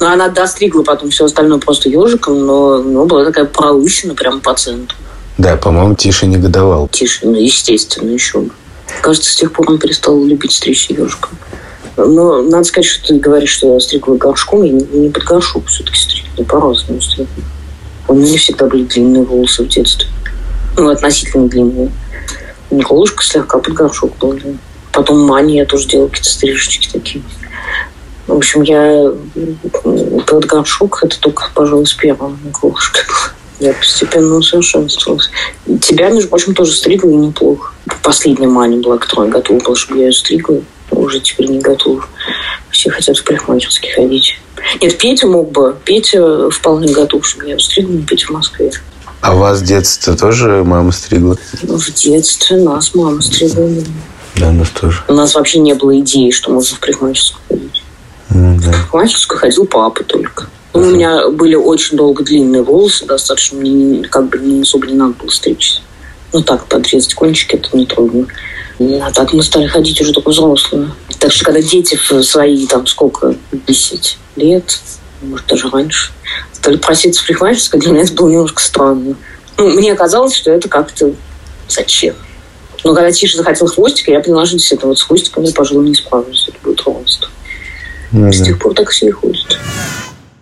Но 0.00 0.10
она 0.10 0.28
достригла 0.28 0.82
потом 0.82 1.10
все 1.10 1.26
остальное 1.26 1.58
просто 1.58 1.88
ежиком, 1.88 2.44
но 2.44 2.78
ну, 2.78 3.06
была 3.06 3.24
такая 3.24 3.44
пролысина 3.44 4.14
прям 4.14 4.40
по 4.40 4.54
центру. 4.54 4.96
Да, 5.38 5.56
по-моему, 5.56 5.94
Тише 5.94 6.26
негодовал. 6.26 6.88
Тише, 6.88 7.26
ну, 7.26 7.34
естественно, 7.34 8.10
еще 8.10 8.40
бы. 8.40 8.50
Кажется, 9.02 9.32
с 9.32 9.36
тех 9.36 9.52
пор 9.52 9.70
он 9.70 9.78
перестал 9.78 10.22
любить 10.24 10.52
стричься 10.52 10.92
ежиком. 10.92 11.30
Но 11.96 12.42
надо 12.42 12.64
сказать, 12.64 12.86
что 12.86 13.08
ты 13.08 13.18
говоришь, 13.18 13.50
что 13.50 13.74
я 13.74 13.80
стригла 13.80 14.16
горшком, 14.16 14.62
я 14.64 14.72
не, 14.72 15.10
под 15.10 15.24
горшок 15.24 15.66
все-таки 15.66 15.98
стригла, 15.98 16.44
по-разному 16.44 17.00
стригла. 17.00 17.44
У 18.08 18.14
меня 18.14 18.36
всегда 18.36 18.66
были 18.66 18.84
длинные 18.84 19.22
волосы 19.22 19.64
в 19.64 19.68
детстве. 19.68 20.08
Ну, 20.76 20.88
относительно 20.88 21.48
длинные. 21.48 21.90
Николушка 22.70 23.22
слегка 23.22 23.58
под 23.58 23.74
горшок 23.74 24.16
был. 24.18 24.32
да. 24.34 24.50
Потом 24.92 25.26
Мани 25.26 25.56
я 25.56 25.66
тоже 25.66 25.88
делала 25.88 26.08
какие-то 26.08 26.30
стрижечки 26.30 26.88
такие. 26.92 27.22
В 28.26 28.32
общем, 28.32 28.62
я 28.62 29.12
под 30.26 30.46
горшок, 30.46 31.00
это 31.02 31.18
только, 31.20 31.50
пожалуй, 31.54 31.86
с 31.86 31.92
первым 31.92 32.38
Николушкой 32.44 33.02
было. 33.06 33.43
Я 33.64 33.72
постепенно 33.72 34.34
усовершенствовалась. 34.34 35.30
Тебя, 35.80 36.10
между 36.10 36.28
прочим, 36.28 36.54
тоже 36.54 36.72
стригла 36.72 37.08
и 37.08 37.14
неплохо. 37.14 37.72
Последняя 38.02 38.46
Маня 38.46 38.76
была, 38.76 38.98
которая 38.98 39.30
готова 39.30 39.58
была, 39.58 39.74
чтобы 39.74 40.00
я 40.00 40.08
ее 40.08 40.12
стригла. 40.12 40.60
Уже 40.90 41.18
теперь 41.20 41.48
не 41.48 41.60
готова. 41.60 42.06
Все 42.70 42.90
хотят 42.90 43.16
в 43.16 43.24
парикмахерские 43.24 43.94
ходить. 43.94 44.38
Нет, 44.82 44.98
Петя 44.98 45.26
мог 45.26 45.50
бы. 45.50 45.74
Петя 45.82 46.50
вполне 46.50 46.92
готов, 46.92 47.26
чтобы 47.26 47.46
я 47.46 47.52
его 47.52 47.60
стригла, 47.60 48.02
Петя 48.02 48.26
в 48.26 48.30
Москве. 48.32 48.70
А 49.22 49.34
вас 49.34 49.60
в 49.60 49.64
детстве 49.64 50.14
тоже 50.14 50.62
мама 50.62 50.92
стригла? 50.92 51.38
В 51.62 51.90
детстве 51.94 52.58
нас 52.58 52.94
мама 52.94 53.22
стригла. 53.22 53.70
Да, 54.36 54.52
нас 54.52 54.68
тоже. 54.68 55.02
У 55.08 55.14
нас 55.14 55.34
вообще 55.34 55.58
не 55.60 55.72
было 55.72 55.98
идеи, 56.00 56.30
что 56.32 56.52
можно 56.52 56.76
в 56.76 56.80
парикмахерскую 56.80 57.42
ходить. 57.48 57.82
В 58.28 58.70
парикмахерскую 58.70 59.38
ходил 59.38 59.64
папа 59.64 60.04
только. 60.04 60.50
Ну, 60.74 60.80
У 60.80 60.90
меня 60.90 61.28
были 61.30 61.54
очень 61.54 61.96
долго 61.96 62.24
длинные 62.24 62.62
волосы, 62.62 63.06
достаточно 63.06 63.58
мне 63.58 63.70
не- 63.70 64.02
как 64.04 64.28
бы 64.28 64.38
не 64.38 64.62
особо 64.62 64.86
не 64.86 64.94
надо 64.94 65.14
было 65.14 65.30
стричься. 65.30 65.80
Ну 66.32 66.42
так, 66.42 66.66
подрезать 66.66 67.14
кончики, 67.14 67.54
это 67.54 67.76
нетрудно. 67.76 68.26
А 68.80 69.12
так 69.12 69.32
мы 69.32 69.44
стали 69.44 69.68
ходить 69.68 70.00
уже 70.00 70.12
только 70.12 70.30
взрослые. 70.30 70.90
Так 71.20 71.30
что 71.30 71.44
когда 71.44 71.62
дети 71.62 71.94
в 71.96 72.22
свои, 72.24 72.66
там, 72.66 72.86
сколько, 72.88 73.36
10 73.52 74.18
лет, 74.34 74.78
может, 75.22 75.46
даже 75.46 75.68
раньше, 75.70 76.12
стали 76.52 76.76
проситься 76.76 77.22
в 77.22 77.26
парикмахерскую, 77.26 77.80
для 77.80 77.92
меня 77.92 78.02
это 78.02 78.14
было 78.14 78.28
немножко 78.30 78.60
странно. 78.60 79.14
Ну, 79.56 79.68
мне 79.70 79.94
казалось, 79.94 80.34
что 80.34 80.50
это 80.50 80.68
как-то 80.68 81.12
зачем. 81.68 82.16
Но 82.82 82.94
когда 82.94 83.12
Тиша 83.12 83.36
захотел 83.36 83.68
хвостика, 83.68 84.10
я 84.10 84.18
поняла, 84.20 84.44
что 84.44 84.56
действительно 84.56 84.88
вот 84.88 84.98
с 84.98 85.02
хвостиком 85.02 85.44
я, 85.44 85.52
пожалуй, 85.52 85.88
не 85.88 85.94
справлюсь. 85.94 86.46
Это 86.48 86.58
будет 86.64 86.82
ровенство. 86.84 87.28
С 88.32 88.42
тех 88.44 88.58
пор 88.58 88.74
так 88.74 88.90
все 88.90 89.06
и 89.06 89.10
ходят. 89.12 89.56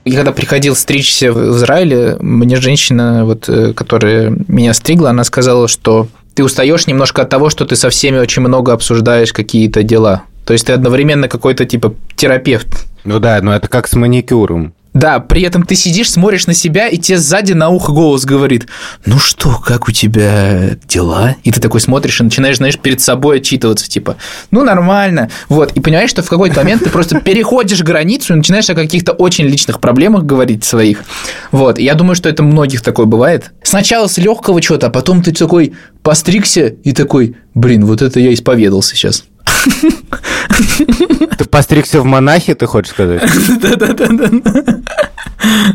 Я 0.04 0.16
когда 0.16 0.32
приходил 0.32 0.74
стричься 0.74 1.32
в 1.32 1.56
Израиле, 1.56 2.16
мне 2.20 2.56
женщина, 2.56 3.24
вот, 3.24 3.48
э, 3.48 3.72
которая 3.72 4.36
меня 4.48 4.74
стригла, 4.74 5.10
она 5.10 5.22
сказала, 5.22 5.68
что 5.68 6.08
ты 6.34 6.42
устаешь 6.42 6.86
немножко 6.86 7.22
от 7.22 7.28
того, 7.28 7.50
что 7.50 7.64
ты 7.64 7.76
со 7.76 7.90
всеми 7.90 8.18
очень 8.18 8.42
много 8.42 8.72
обсуждаешь 8.72 9.32
какие-то 9.32 9.82
дела. 9.82 10.22
То 10.44 10.54
есть 10.54 10.66
ты 10.66 10.72
одновременно 10.72 11.28
какой-то 11.28 11.64
типа 11.66 11.94
терапевт. 12.16 12.86
Ну 13.04 13.20
да, 13.20 13.40
но 13.42 13.54
это 13.54 13.68
как 13.68 13.86
с 13.86 13.94
маникюром. 13.94 14.74
Да, 14.94 15.20
при 15.20 15.42
этом 15.42 15.64
ты 15.64 15.74
сидишь, 15.74 16.10
смотришь 16.10 16.46
на 16.46 16.54
себя, 16.54 16.88
и 16.88 16.98
тебе 16.98 17.16
сзади 17.16 17.52
на 17.54 17.70
ухо 17.70 17.92
голос 17.92 18.24
говорит, 18.24 18.66
ну 19.06 19.18
что, 19.18 19.56
как 19.56 19.88
у 19.88 19.92
тебя 19.92 20.76
дела? 20.86 21.36
И 21.44 21.50
ты 21.50 21.60
такой 21.60 21.80
смотришь 21.80 22.20
и 22.20 22.24
начинаешь, 22.24 22.58
знаешь, 22.58 22.78
перед 22.78 23.00
собой 23.00 23.38
отчитываться, 23.38 23.88
типа, 23.88 24.16
ну 24.50 24.64
нормально. 24.64 25.30
Вот, 25.48 25.72
и 25.72 25.80
понимаешь, 25.80 26.10
что 26.10 26.22
в 26.22 26.28
какой-то 26.28 26.56
момент 26.56 26.84
ты 26.84 26.90
просто 26.90 27.20
переходишь 27.20 27.82
границу 27.82 28.34
и 28.34 28.36
начинаешь 28.36 28.68
о 28.68 28.74
каких-то 28.74 29.12
очень 29.12 29.46
личных 29.46 29.80
проблемах 29.80 30.24
говорить 30.24 30.64
своих. 30.64 31.04
Вот, 31.52 31.78
и 31.78 31.84
я 31.84 31.94
думаю, 31.94 32.14
что 32.14 32.28
это 32.28 32.42
многих 32.42 32.82
такое 32.82 33.06
бывает. 33.06 33.52
Сначала 33.62 34.08
с 34.08 34.18
легкого 34.18 34.60
чего-то, 34.60 34.88
а 34.88 34.90
потом 34.90 35.22
ты 35.22 35.32
такой 35.32 35.72
постригся 36.02 36.66
и 36.66 36.92
такой, 36.92 37.36
блин, 37.54 37.86
вот 37.86 38.02
это 38.02 38.20
я 38.20 38.34
исповедался 38.34 38.94
сейчас. 38.94 39.24
Ты 41.38 41.44
постригся 41.44 42.00
в 42.00 42.04
монахе, 42.04 42.54
ты 42.54 42.66
хочешь 42.66 42.92
сказать? 42.92 43.22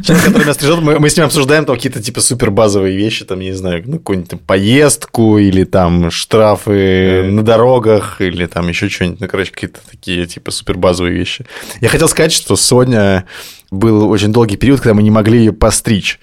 Человек, 0.04 0.26
который 0.26 0.44
меня 0.44 0.54
стрижет, 0.54 0.80
мы, 0.82 0.98
мы 1.00 1.10
с 1.10 1.18
ним 1.18 1.26
обсуждаем 1.26 1.66
там 1.66 1.76
какие-то 1.76 2.02
типа 2.02 2.22
супер 2.22 2.52
базовые 2.52 2.96
вещи, 2.96 3.26
там, 3.26 3.40
я 3.42 3.50
не 3.50 3.56
знаю, 3.56 3.84
ну, 3.86 3.98
какую-нибудь 3.98 4.30
там 4.30 4.40
поездку 4.40 5.38
или 5.38 5.66
там 5.66 6.10
штрафы 6.10 7.24
на 7.30 7.44
дорогах 7.44 8.22
или 8.22 8.46
там 8.46 8.70
еще 8.70 8.88
что-нибудь, 8.88 9.20
ну, 9.20 9.28
короче, 9.28 9.52
какие-то 9.52 9.80
такие 9.90 10.26
типа 10.26 10.52
супер 10.52 10.78
базовые 10.78 11.14
вещи. 11.16 11.46
Я 11.82 11.90
хотел 11.90 12.08
сказать, 12.08 12.32
что 12.32 12.56
Соня 12.56 13.26
был 13.70 14.10
очень 14.10 14.32
долгий 14.32 14.56
период, 14.56 14.80
когда 14.80 14.94
мы 14.94 15.04
не 15.04 15.12
могли 15.12 15.40
ее 15.40 15.52
постричь. 15.52 16.20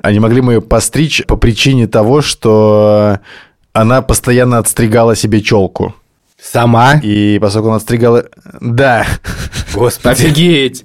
А 0.00 0.12
не 0.12 0.20
могли 0.20 0.40
мы 0.40 0.54
ее 0.54 0.62
постричь 0.62 1.22
по 1.26 1.36
причине 1.36 1.86
того, 1.86 2.22
что 2.22 3.20
она 3.72 4.00
постоянно 4.02 4.58
отстригала 4.58 5.14
себе 5.14 5.42
челку. 5.42 5.94
Сама? 6.40 7.00
И 7.02 7.38
поскольку 7.40 7.68
она 7.68 7.76
отстригала... 7.76 8.26
Да. 8.60 9.06
Господи, 9.74 10.22
Офигеть! 10.22 10.84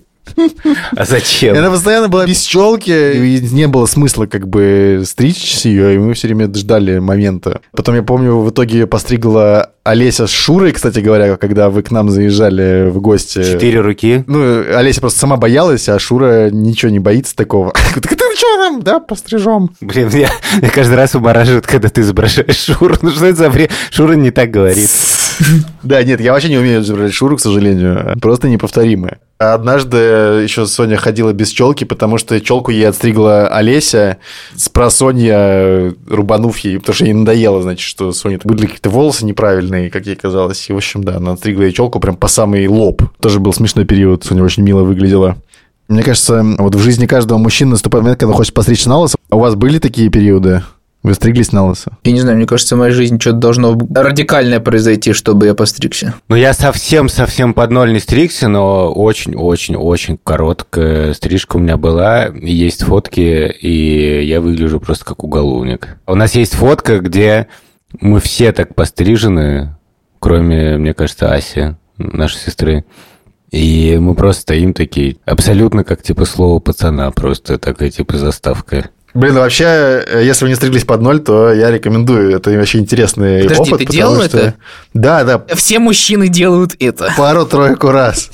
а 0.95 1.05
зачем? 1.05 1.57
она 1.57 1.69
постоянно 1.69 2.07
была 2.07 2.25
без 2.25 2.41
челки, 2.41 2.91
и 2.91 3.39
не 3.53 3.67
было 3.67 3.85
смысла 3.85 4.25
как 4.25 4.47
бы 4.47 5.03
стричь 5.05 5.65
ее, 5.65 5.95
и 5.95 5.97
мы 5.97 6.13
все 6.13 6.27
время 6.27 6.51
ждали 6.53 6.99
момента. 6.99 7.61
Потом 7.71 7.95
я 7.95 8.03
помню, 8.03 8.37
в 8.37 8.49
итоге 8.49 8.79
ее 8.79 8.87
постригла 8.87 9.71
Олеся 9.83 10.27
с 10.27 10.31
Шурой, 10.31 10.71
кстати 10.71 10.99
говоря, 10.99 11.37
когда 11.37 11.69
вы 11.69 11.83
к 11.83 11.91
нам 11.91 12.09
заезжали 12.09 12.89
в 12.89 13.01
гости. 13.01 13.43
Четыре 13.43 13.81
руки? 13.81 14.23
Ну, 14.27 14.63
Олеся 14.75 15.01
просто 15.01 15.19
сама 15.19 15.37
боялась, 15.37 15.89
а 15.89 15.97
Шура 15.99 16.49
ничего 16.49 16.91
не 16.91 16.99
боится 16.99 17.35
такого. 17.35 17.73
Так 17.93 18.07
ты 18.07 18.15
что 18.35 18.57
нам, 18.57 18.81
да, 18.81 18.99
пострижем? 18.99 19.69
Блин, 19.81 20.09
я, 20.13 20.29
я 20.61 20.69
каждый 20.69 20.95
раз 20.95 21.13
умораживает, 21.15 21.67
когда 21.67 21.89
ты 21.89 22.01
изображаешь 22.01 22.55
Шуру. 22.55 22.95
Ну 23.01 23.11
что 23.11 23.25
это 23.25 23.37
за 23.37 23.49
бред? 23.49 23.71
Шура 23.91 24.13
не 24.13 24.31
так 24.31 24.49
говорит. 24.49 24.89
Да, 25.83 26.03
нет, 26.03 26.21
я 26.21 26.33
вообще 26.33 26.49
не 26.49 26.57
умею 26.57 26.81
изображать 26.81 27.13
Шуру, 27.13 27.37
к 27.37 27.41
сожалению. 27.41 28.15
Просто 28.21 28.47
неповторимая. 28.47 29.19
А 29.39 29.55
Однажды 29.55 29.97
еще 29.97 30.67
Соня 30.67 30.97
ходила 30.97 31.33
без 31.33 31.49
челки, 31.49 31.83
потому 31.83 32.17
что 32.17 32.39
челку 32.39 32.71
ей 32.71 32.87
отстригла 32.87 33.47
Олеся 33.47 34.17
с 34.55 34.69
просонья, 34.69 35.93
рубанув 36.07 36.59
ей, 36.59 36.79
потому 36.79 36.95
что 36.95 37.05
ей 37.05 37.13
надоело, 37.13 37.61
значит, 37.61 37.81
что 37.81 38.11
Соня 38.11 38.39
были 38.43 38.67
какие-то 38.67 38.89
волосы 38.89 39.25
неправильные, 39.25 39.89
как 39.89 40.05
ей 40.05 40.15
казалось. 40.15 40.69
И, 40.69 40.73
в 40.73 40.77
общем, 40.77 41.03
да, 41.03 41.17
она 41.17 41.33
отстригла 41.33 41.63
ей 41.63 41.73
челку 41.73 41.99
прям 41.99 42.15
по 42.15 42.27
самый 42.27 42.67
лоб. 42.67 43.01
Тоже 43.19 43.39
был 43.39 43.53
смешной 43.53 43.85
период, 43.85 44.23
Соня 44.23 44.43
очень 44.43 44.63
мило 44.63 44.83
выглядела. 44.83 45.37
Мне 45.87 46.03
кажется, 46.03 46.45
вот 46.57 46.75
в 46.75 46.79
жизни 46.79 47.05
каждого 47.05 47.37
мужчины 47.37 47.71
наступает 47.71 48.03
момент, 48.03 48.19
когда 48.19 48.33
хочет 48.33 48.53
постричься 48.53 48.87
на 48.87 48.99
лысо. 48.99 49.17
А 49.29 49.35
у 49.35 49.39
вас 49.39 49.55
были 49.55 49.79
такие 49.79 50.09
периоды? 50.09 50.63
Вы 51.03 51.15
стриглись 51.15 51.51
на 51.51 51.65
лысо? 51.65 51.97
Я 52.03 52.11
не 52.11 52.19
знаю, 52.19 52.37
мне 52.37 52.45
кажется, 52.45 52.75
в 52.75 52.79
моей 52.79 52.93
жизни 52.93 53.17
что-то 53.17 53.37
должно 53.37 53.77
радикальное 53.95 54.59
произойти, 54.59 55.13
чтобы 55.13 55.47
я 55.47 55.55
постригся. 55.55 56.13
Ну, 56.27 56.35
я 56.35 56.53
совсем-совсем 56.53 57.55
под 57.55 57.71
ноль 57.71 57.91
не 57.91 57.99
стригся, 57.99 58.47
но 58.47 58.91
очень-очень-очень 58.91 60.19
короткая 60.23 61.13
стрижка 61.13 61.57
у 61.57 61.59
меня 61.59 61.77
была. 61.77 62.27
Есть 62.27 62.83
фотки, 62.83 63.51
и 63.51 64.23
я 64.25 64.41
выгляжу 64.41 64.79
просто 64.79 65.05
как 65.05 65.23
уголовник. 65.23 65.97
У 66.05 66.13
нас 66.13 66.35
есть 66.35 66.53
фотка, 66.53 66.99
где 66.99 67.47
мы 67.99 68.19
все 68.19 68.51
так 68.51 68.75
пострижены, 68.75 69.75
кроме, 70.19 70.77
мне 70.77 70.93
кажется, 70.93 71.33
Аси, 71.33 71.75
нашей 71.97 72.37
сестры. 72.37 72.85
И 73.49 73.97
мы 73.99 74.15
просто 74.15 74.43
стоим 74.43 74.73
такие, 74.73 75.17
абсолютно 75.25 75.83
как 75.83 76.01
типа 76.01 76.23
слово 76.23 76.59
пацана, 76.59 77.11
просто 77.11 77.57
такая 77.57 77.89
типа 77.89 78.17
заставка. 78.17 78.91
Блин, 79.13 79.35
вообще, 79.35 79.65
э, 80.07 80.21
если 80.23 80.45
вы 80.45 80.49
не 80.49 80.55
стриглись 80.55 80.85
под 80.85 81.01
ноль, 81.01 81.19
то 81.19 81.51
я 81.53 81.69
рекомендую. 81.71 82.35
Это 82.35 82.49
вообще 82.51 82.79
интересный 82.79 83.43
Подожди, 83.43 83.61
опыт. 83.73 83.79
ты 83.79 83.85
потому 83.85 83.91
делал 83.97 84.23
что- 84.23 84.37
это? 84.37 84.53
Да, 84.93 85.23
да, 85.23 85.43
Все 85.55 85.79
мужчины 85.79 86.27
делают 86.29 86.75
это. 86.79 87.13
пару-тройку 87.17 87.91
раз. 87.91 88.29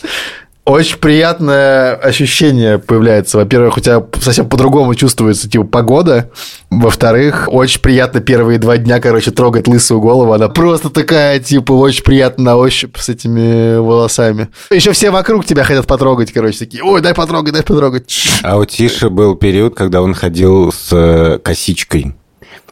Очень 0.67 0.97
приятное 0.97 1.95
ощущение 1.95 2.77
появляется. 2.77 3.37
Во-первых, 3.37 3.77
у 3.77 3.79
тебя 3.79 4.03
совсем 4.19 4.49
по-другому 4.49 4.95
чувствуется, 4.95 5.49
типа, 5.49 5.63
погода. 5.63 6.29
Во-вторых, 6.69 7.47
очень 7.49 7.79
приятно 7.79 8.19
первые 8.19 8.59
два 8.59 8.75
дня, 8.75 8.99
короче, 8.99 9.31
трогать 9.31 9.69
лысую 9.69 10.01
голову. 10.01 10.33
Она 10.33 10.49
просто 10.49 10.89
такая, 10.89 11.39
типа, 11.39 11.71
очень 11.71 12.03
приятно 12.03 12.43
на 12.43 12.57
ощупь 12.57 12.97
с 12.97 13.07
этими 13.07 13.77
волосами. 13.77 14.49
Еще 14.69 14.91
все 14.91 15.09
вокруг 15.09 15.45
тебя 15.45 15.63
хотят 15.63 15.87
потрогать, 15.87 16.33
короче, 16.33 16.59
такие, 16.59 16.83
ой, 16.83 16.99
дай 16.99 17.13
потрогать, 17.13 17.53
дай 17.53 17.63
потрогать. 17.63 18.13
А 18.43 18.57
у 18.57 18.65
Тиши 18.65 19.09
был 19.09 19.35
период, 19.35 19.73
когда 19.73 20.01
он 20.01 20.13
ходил 20.13 20.73
с 20.73 20.89
э, 20.91 21.39
косичкой. 21.41 22.13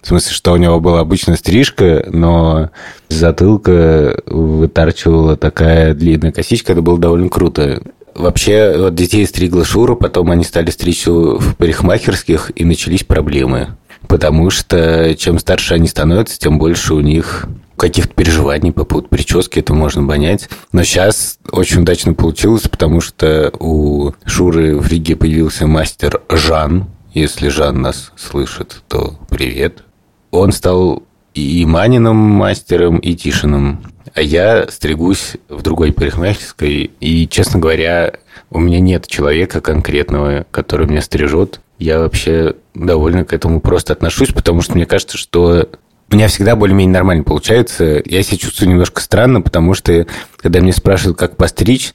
В 0.06 0.08
смысле, 0.08 0.34
что 0.34 0.54
у 0.54 0.58
него 0.58 0.80
была 0.80 1.00
обычная 1.00 1.36
стрижка, 1.36 2.06
но 2.12 2.70
затылка 3.10 4.22
вытарчивала 4.28 5.36
такая 5.36 5.96
длинная 5.96 6.32
косичка. 6.32 6.74
Это 6.74 6.84
было 6.84 7.00
довольно 7.00 7.28
круто. 7.28 7.82
Вообще, 8.14 8.76
вот 8.78 8.94
детей 8.94 9.26
стригла 9.26 9.66
Шура, 9.66 9.96
потом 9.96 10.30
они 10.30 10.44
стали 10.44 10.70
стричь 10.70 11.08
в 11.08 11.56
парикмахерских, 11.56 12.52
и 12.56 12.64
начались 12.66 13.04
проблемы. 13.04 13.78
Потому 14.08 14.52
что 14.52 15.16
чем 15.16 15.40
старше 15.40 15.74
они 15.74 15.88
становятся, 15.88 16.38
тем 16.38 16.60
больше 16.60 16.94
у 16.94 17.00
них 17.00 17.48
каких-то 17.76 18.14
переживаний 18.14 18.72
по 18.72 18.86
поводу 18.86 19.08
прически, 19.08 19.58
это 19.58 19.74
можно 19.74 20.08
понять. 20.08 20.50
Но 20.72 20.84
сейчас 20.84 21.40
очень 21.52 21.82
удачно 21.82 22.14
получилось, 22.14 22.68
потому 22.70 23.02
что 23.02 23.52
у 23.60 24.12
Шуры 24.24 24.78
в 24.78 24.88
Риге 24.88 25.16
появился 25.16 25.66
мастер 25.66 26.22
Жан. 26.30 26.90
Если 27.16 27.48
Жан 27.48 27.82
нас 27.82 28.12
слышит, 28.16 28.84
то 28.88 29.18
привет. 29.30 29.82
Он 30.36 30.52
стал 30.52 31.04
и 31.34 31.66
Маниным 31.66 32.16
мастером, 32.16 32.98
и 32.98 33.16
Тишиным. 33.16 33.84
А 34.14 34.22
я 34.22 34.68
стригусь 34.70 35.34
в 35.50 35.62
другой 35.62 35.94
парикмахерской, 35.94 36.92
и, 37.00 37.28
честно 37.28 37.60
говоря, 37.60 38.14
у 38.50 38.60
меня 38.60 38.80
нет 38.80 39.08
человека 39.08 39.62
конкретного, 39.62 40.46
который 40.52 40.88
меня 40.88 41.02
стрижет. 41.02 41.62
Я 41.80 42.00
вообще 42.00 42.56
довольно 42.74 43.26
к 43.26 43.34
этому 43.34 43.62
просто 43.62 43.94
отношусь, 43.94 44.34
потому 44.34 44.62
что 44.62 44.76
мне 44.76 44.86
кажется, 44.86 45.18
что 45.18 45.70
у 46.12 46.16
меня 46.16 46.28
всегда 46.28 46.56
более-менее 46.56 46.94
нормально 46.94 47.24
получается. 47.24 48.02
Я 48.06 48.22
себя 48.22 48.38
чувствую 48.38 48.70
немножко 48.70 49.02
странно, 49.02 49.42
потому 49.42 49.74
что, 49.74 50.06
когда 50.38 50.60
меня 50.60 50.74
спрашивают, 50.74 51.18
как 51.18 51.38
постричь, 51.38 51.94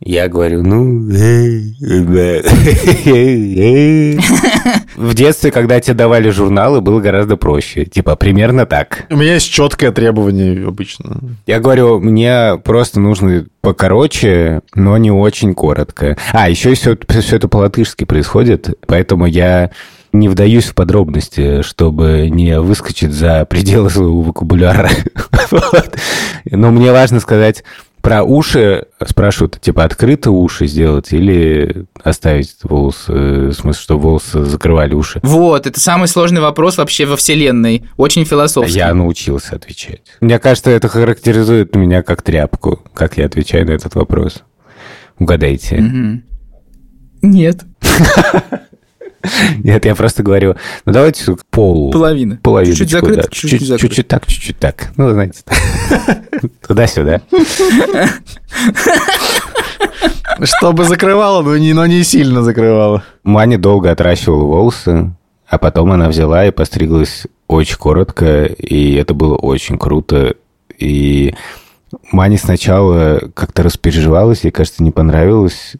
я 0.00 0.28
говорю, 0.28 0.62
ну... 0.62 1.08
В 4.96 5.14
детстве, 5.14 5.50
когда 5.50 5.80
тебе 5.80 5.94
давали 5.94 6.30
журналы, 6.30 6.80
было 6.80 7.00
гораздо 7.00 7.36
проще. 7.36 7.84
Типа, 7.84 8.16
примерно 8.16 8.66
так. 8.66 9.06
У 9.10 9.16
меня 9.16 9.34
есть 9.34 9.50
четкое 9.50 9.92
требование 9.92 10.66
обычно. 10.66 11.18
Я 11.46 11.60
говорю, 11.60 12.00
мне 12.00 12.60
просто 12.62 13.00
нужно 13.00 13.46
покороче, 13.60 14.60
но 14.74 14.96
не 14.98 15.10
очень 15.10 15.54
коротко. 15.54 16.16
А, 16.32 16.48
еще 16.48 16.74
все, 16.74 16.96
все 17.08 17.36
это 17.36 17.48
по-латышски 17.48 18.04
происходит, 18.04 18.68
поэтому 18.86 19.26
я 19.26 19.70
не 20.14 20.28
вдаюсь 20.28 20.66
в 20.66 20.74
подробности, 20.74 21.62
чтобы 21.62 22.28
не 22.30 22.60
выскочить 22.60 23.12
за 23.12 23.44
пределы 23.46 23.90
своего 23.90 24.22
вокабуляра. 24.22 24.88
Но 26.44 26.70
мне 26.70 26.92
важно 26.92 27.18
сказать, 27.18 27.64
про 28.04 28.22
уши 28.22 28.84
спрашивают, 29.06 29.58
типа, 29.62 29.82
открыто 29.82 30.30
уши 30.30 30.66
сделать 30.66 31.10
или 31.14 31.86
оставить 32.02 32.54
волосы, 32.62 33.12
в 33.12 33.52
смысле, 33.54 33.82
что 33.82 33.98
волосы 33.98 34.44
закрывали 34.44 34.92
уши? 34.92 35.20
Вот, 35.22 35.66
это 35.66 35.80
самый 35.80 36.06
сложный 36.06 36.42
вопрос 36.42 36.76
вообще 36.76 37.06
во 37.06 37.16
Вселенной. 37.16 37.86
Очень 37.96 38.26
философский. 38.26 38.76
Я 38.76 38.92
научился 38.92 39.56
отвечать. 39.56 40.02
Мне 40.20 40.38
кажется, 40.38 40.70
это 40.70 40.88
характеризует 40.88 41.74
меня 41.74 42.02
как 42.02 42.20
тряпку, 42.20 42.82
как 42.92 43.16
я 43.16 43.24
отвечаю 43.24 43.66
на 43.66 43.70
этот 43.70 43.94
вопрос. 43.94 44.42
Угадайте. 45.18 46.20
Нет, 47.22 47.64
Нет, 49.64 49.84
я 49.84 49.94
просто 49.94 50.22
говорю, 50.22 50.56
ну 50.84 50.92
давайте 50.92 51.34
к 51.36 51.44
полу. 51.50 51.90
половина. 51.92 52.38
Половиночку, 52.42 52.84
Чуть-чуть 52.84 52.92
закрыто, 53.00 53.22
да. 53.22 53.28
чуть-чуть 53.28 53.50
чуть-чуть, 53.50 53.68
закрыто. 53.68 53.88
чуть-чуть 53.88 54.08
так, 54.08 54.26
чуть-чуть 54.26 54.58
так. 54.58 54.92
Ну, 54.96 55.10
знаете, 55.12 55.40
туда-сюда. 56.66 57.22
Чтобы 60.42 60.84
закрывало, 60.84 61.42
но 61.42 61.56
не, 61.56 61.72
но 61.72 61.86
не 61.86 62.02
сильно 62.02 62.42
закрывало. 62.42 63.04
Маня 63.22 63.58
долго 63.58 63.90
отращивала 63.90 64.44
волосы, 64.44 65.12
а 65.48 65.58
потом 65.58 65.92
она 65.92 66.08
взяла 66.08 66.44
и 66.46 66.50
постриглась 66.50 67.26
очень 67.46 67.76
коротко, 67.76 68.44
и 68.46 68.94
это 68.94 69.14
было 69.14 69.36
очень 69.36 69.78
круто. 69.78 70.34
И 70.78 71.34
Мане 72.10 72.38
сначала 72.38 73.20
как-то 73.34 73.62
распереживалась, 73.62 74.42
ей, 74.44 74.50
кажется, 74.50 74.82
не 74.82 74.90
понравилось, 74.90 75.74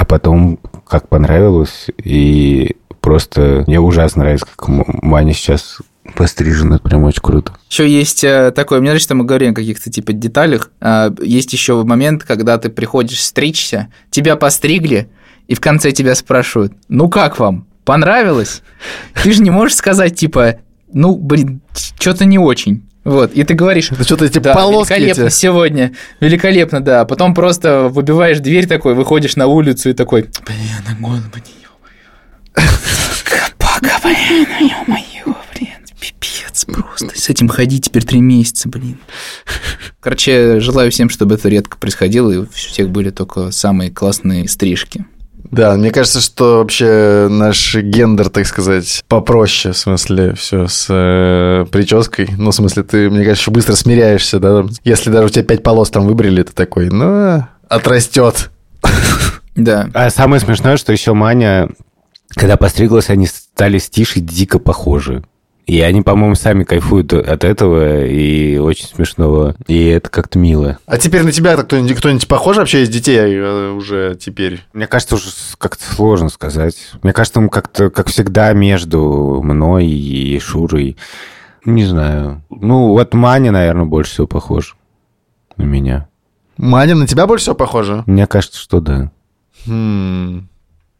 а 0.00 0.06
потом 0.06 0.58
как 0.88 1.10
понравилось, 1.10 1.88
и 2.02 2.74
просто 3.02 3.64
мне 3.66 3.78
ужасно 3.78 4.22
нравится, 4.22 4.46
как 4.46 4.66
Маня 4.66 5.34
сейчас 5.34 5.82
пострижена, 6.14 6.78
прям 6.78 7.04
очень 7.04 7.20
круто. 7.20 7.52
Еще 7.68 7.86
есть 7.86 8.24
э, 8.24 8.50
такое, 8.50 8.80
мне 8.80 8.88
нравится, 8.88 9.04
что 9.04 9.14
мы 9.14 9.24
говорим 9.24 9.52
о 9.52 9.54
каких-то 9.54 9.90
типа 9.90 10.14
деталях. 10.14 10.70
А, 10.80 11.14
Есть 11.20 11.52
еще 11.52 11.84
момент, 11.84 12.24
когда 12.24 12.56
ты 12.56 12.70
приходишь 12.70 13.22
стричься, 13.22 13.88
тебя 14.10 14.36
постригли, 14.36 15.10
и 15.48 15.54
в 15.54 15.60
конце 15.60 15.92
тебя 15.92 16.14
спрашивают, 16.14 16.72
ну 16.88 17.10
как 17.10 17.38
вам, 17.38 17.66
понравилось? 17.84 18.62
Ты 19.22 19.34
же 19.34 19.42
не 19.42 19.50
можешь 19.50 19.76
сказать 19.76 20.16
типа, 20.16 20.60
ну, 20.90 21.14
блин, 21.14 21.60
что-то 21.74 22.24
не 22.24 22.38
очень. 22.38 22.88
Вот, 23.02 23.32
и 23.32 23.44
ты 23.44 23.54
говоришь, 23.54 23.90
Это 23.90 24.04
что-то 24.04 24.26
эти 24.26 24.38
да, 24.38 24.54
полоски 24.54 24.92
великолепно 24.92 25.22
эти. 25.24 25.34
сегодня, 25.34 25.92
великолепно, 26.20 26.80
да. 26.80 27.04
Потом 27.06 27.34
просто 27.34 27.88
выбиваешь 27.88 28.40
дверь 28.40 28.66
такой, 28.66 28.94
выходишь 28.94 29.36
на 29.36 29.46
улицу 29.46 29.90
и 29.90 29.92
такой, 29.94 30.22
блин, 30.46 30.58
на 30.86 30.94
голову, 31.00 31.22
ё-моё. 31.24 32.68
Собака, 33.24 34.00
блин, 34.04 34.46
ё-моё, 34.60 35.34
блин, 35.54 35.68
пипец 35.98 36.64
просто. 36.66 37.18
С 37.18 37.28
этим 37.30 37.48
ходить 37.48 37.86
теперь 37.86 38.04
три 38.04 38.20
месяца, 38.20 38.68
блин. 38.68 38.98
Короче, 40.00 40.60
желаю 40.60 40.90
всем, 40.90 41.08
чтобы 41.08 41.36
это 41.36 41.48
редко 41.48 41.76
происходило, 41.78 42.30
и 42.30 42.36
у 42.38 42.46
всех 42.48 42.90
были 42.90 43.10
только 43.10 43.50
самые 43.50 43.90
классные 43.90 44.48
стрижки. 44.48 45.04
Да, 45.50 45.74
мне 45.74 45.90
кажется, 45.90 46.20
что 46.20 46.58
вообще 46.58 47.28
наш 47.30 47.74
гендер, 47.74 48.28
так 48.28 48.46
сказать, 48.46 49.02
попроще, 49.08 49.74
в 49.74 49.78
смысле, 49.78 50.34
все 50.34 50.66
с 50.66 50.86
э, 50.88 51.66
прической. 51.70 52.28
Ну, 52.36 52.50
в 52.50 52.54
смысле, 52.54 52.82
ты, 52.82 53.10
мне 53.10 53.24
кажется, 53.24 53.50
быстро 53.50 53.74
смиряешься, 53.74 54.38
да. 54.38 54.64
Если 54.84 55.10
даже 55.10 55.26
у 55.26 55.28
тебя 55.28 55.44
пять 55.44 55.62
полос 55.62 55.90
там 55.90 56.06
выбрали, 56.06 56.42
ты 56.42 56.52
такой, 56.52 56.90
ну, 56.90 57.44
отрастет. 57.68 58.50
Да. 59.56 59.88
А 59.94 60.10
самое 60.10 60.40
смешное, 60.40 60.76
что 60.76 60.92
еще 60.92 61.12
Маня, 61.12 61.68
когда 62.34 62.56
постриглась, 62.56 63.10
они 63.10 63.26
стали 63.26 63.78
с 63.78 63.90
Тишей 63.90 64.22
дико 64.22 64.58
похожи. 64.58 65.22
И 65.70 65.82
они, 65.82 66.02
по-моему, 66.02 66.34
сами 66.34 66.64
кайфуют 66.64 67.12
от 67.12 67.44
этого, 67.44 68.04
и 68.04 68.58
очень 68.58 68.88
смешного. 68.88 69.54
И 69.68 69.86
это 69.86 70.10
как-то 70.10 70.36
мило. 70.36 70.78
А 70.84 70.98
теперь 70.98 71.22
на 71.22 71.30
тебя 71.30 71.56
кто-нибудь, 71.56 71.96
кто-нибудь 71.96 72.26
похож 72.26 72.56
вообще 72.56 72.82
из 72.82 72.88
детей 72.88 73.36
э, 73.36 73.70
уже 73.70 74.16
теперь? 74.20 74.64
Мне 74.72 74.88
кажется, 74.88 75.14
уже 75.14 75.26
как-то 75.58 75.84
сложно 75.84 76.28
сказать. 76.28 76.74
Мне 77.04 77.12
кажется, 77.12 77.38
он 77.38 77.48
как-то, 77.48 77.88
как 77.88 78.08
всегда, 78.08 78.52
между 78.52 79.40
мной 79.44 79.86
и 79.86 80.40
Шурой. 80.40 80.96
Не 81.64 81.84
знаю. 81.84 82.42
Ну, 82.50 82.88
вот 82.88 83.14
Маня, 83.14 83.52
наверное, 83.52 83.84
больше 83.84 84.10
всего 84.10 84.26
похож 84.26 84.76
на 85.56 85.62
меня. 85.62 86.08
Маня, 86.56 86.96
на 86.96 87.06
тебя 87.06 87.28
больше 87.28 87.44
всего 87.44 87.54
похоже? 87.54 88.02
Мне 88.06 88.26
кажется, 88.26 88.58
что 88.58 88.80
да. 88.80 89.12
Хм. 89.66 90.48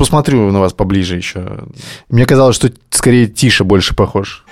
Посмотрю 0.00 0.50
на 0.50 0.60
вас 0.60 0.72
поближе 0.72 1.16
еще. 1.16 1.58
Мне 2.08 2.24
казалось, 2.24 2.56
что 2.56 2.72
скорее 2.88 3.26
Тиша 3.26 3.64
больше 3.64 3.94
похож. 3.94 4.46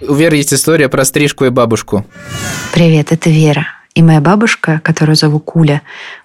У 0.00 0.14
Веры 0.14 0.36
есть 0.36 0.54
история 0.54 0.88
про 0.88 1.04
стрижку 1.04 1.44
и 1.44 1.50
бабушку. 1.50 2.06
Привет, 2.72 3.12
это 3.12 3.28
Вера. 3.28 3.66
И 3.94 4.02
моя 4.02 4.22
бабушка, 4.22 4.80
которую 4.82 5.16
зову 5.16 5.38
Куля, 5.38 5.82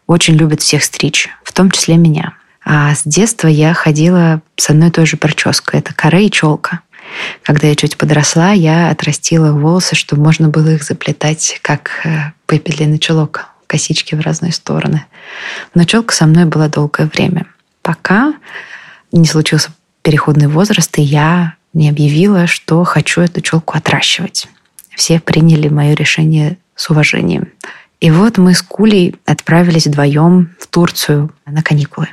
очень 0.08 0.36
любит 0.36 0.62
всех 0.62 0.86
стричь, 0.86 1.28
в 1.44 1.52
том 1.52 1.70
числе 1.70 1.98
меня. 1.98 2.36
А 2.64 2.96
с 2.96 3.02
детства 3.04 3.50
я 3.50 3.74
ходила 3.74 4.42
с 4.56 4.70
одной 4.70 4.88
и 4.88 4.92
той 4.92 5.06
же 5.06 5.18
прической. 5.18 5.82
Это 5.82 5.94
коре 5.94 6.28
и 6.28 6.32
челка. 6.32 6.80
Когда 7.44 7.68
я 7.68 7.76
чуть 7.76 7.98
подросла, 7.98 8.54
я 8.54 8.90
отрастила 8.90 9.52
волосы, 9.52 9.96
чтобы 9.96 10.24
можно 10.24 10.48
было 10.48 10.70
их 10.70 10.84
заплетать, 10.84 11.60
как 11.62 11.92
э, 12.06 12.32
пепельный 12.46 13.00
чулок, 13.00 13.48
косички 13.68 14.16
в 14.16 14.22
разные 14.22 14.52
стороны. 14.52 15.06
Но 15.76 15.84
челка 15.84 16.16
со 16.16 16.26
мной 16.26 16.46
была 16.46 16.70
долгое 16.70 17.08
время, 17.08 17.46
пока 17.82 18.34
не 19.12 19.26
случился 19.26 19.72
переходный 20.02 20.48
возраст, 20.48 20.98
и 20.98 21.02
я 21.02 21.56
не 21.74 21.90
объявила, 21.90 22.48
что 22.48 22.84
хочу 22.84 23.22
эту 23.22 23.42
челку 23.42 23.78
отращивать. 23.78 24.48
Все 24.96 25.20
приняли 25.20 25.68
мое 25.68 25.94
решение 25.94 26.58
с 26.76 26.90
уважением. 26.90 27.50
И 28.00 28.12
вот 28.12 28.38
мы 28.38 28.54
с 28.54 28.62
Кулей 28.62 29.16
отправились 29.26 29.88
вдвоем 29.88 30.56
в 30.60 30.68
Турцию 30.68 31.32
на 31.46 31.64
каникулы. 31.64 32.08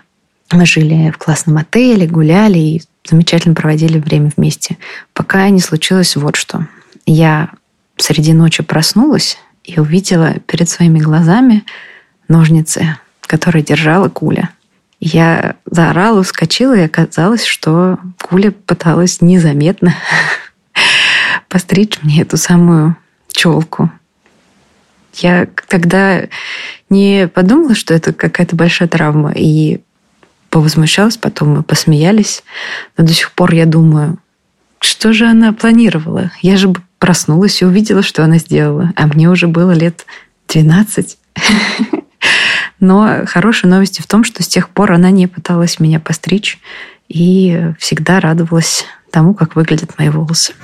Мы 0.52 0.66
жили 0.66 1.10
в 1.10 1.18
классном 1.18 1.58
отеле, 1.58 2.06
гуляли 2.06 2.58
и 2.58 2.82
замечательно 3.04 3.54
проводили 3.54 3.98
время 3.98 4.30
вместе, 4.36 4.78
пока 5.12 5.48
не 5.48 5.60
случилось 5.60 6.16
вот 6.16 6.36
что. 6.36 6.66
Я 7.06 7.50
среди 7.96 8.32
ночи 8.32 8.62
проснулась 8.62 9.38
и 9.64 9.80
увидела 9.80 10.34
перед 10.46 10.68
своими 10.68 11.00
глазами 11.00 11.64
ножницы, 12.28 12.98
которые 13.22 13.64
держала 13.64 14.08
Куля. 14.08 14.50
Я 15.00 15.56
заорала, 15.66 16.22
вскочила, 16.22 16.74
и 16.74 16.82
оказалось, 16.84 17.44
что 17.44 17.98
Куля 18.22 18.52
пыталась 18.52 19.20
незаметно 19.20 19.94
постричь 21.48 21.98
мне 22.02 22.22
эту 22.22 22.36
самую 22.36 22.96
челку. 23.32 23.90
Я 25.14 25.46
тогда 25.68 26.22
не 26.90 27.28
подумала, 27.28 27.74
что 27.74 27.94
это 27.94 28.12
какая-то 28.12 28.56
большая 28.56 28.88
травма, 28.88 29.32
и 29.34 29.80
повозмущалась, 30.50 31.16
потом 31.16 31.56
мы 31.56 31.62
посмеялись. 31.62 32.42
Но 32.96 33.04
до 33.04 33.12
сих 33.12 33.32
пор 33.32 33.54
я 33.54 33.66
думаю, 33.66 34.18
что 34.78 35.12
же 35.12 35.26
она 35.26 35.52
планировала? 35.52 36.30
Я 36.42 36.56
же 36.56 36.72
проснулась 37.04 37.60
и 37.60 37.66
увидела, 37.66 38.00
что 38.02 38.24
она 38.24 38.38
сделала. 38.38 38.90
А 38.96 39.06
мне 39.06 39.28
уже 39.28 39.46
было 39.46 39.72
лет 39.72 40.06
12. 40.48 41.18
Но 42.80 43.24
хорошая 43.26 43.70
новость 43.70 44.00
в 44.00 44.06
том, 44.06 44.24
что 44.24 44.42
с 44.42 44.48
тех 44.48 44.70
пор 44.70 44.92
она 44.92 45.10
не 45.10 45.26
пыталась 45.26 45.78
меня 45.80 46.00
постричь 46.00 46.58
и 47.10 47.72
всегда 47.78 48.20
радовалась 48.20 48.86
тому, 49.10 49.34
как 49.34 49.54
выглядят 49.54 49.98
мои 49.98 50.08
волосы. 50.08 50.54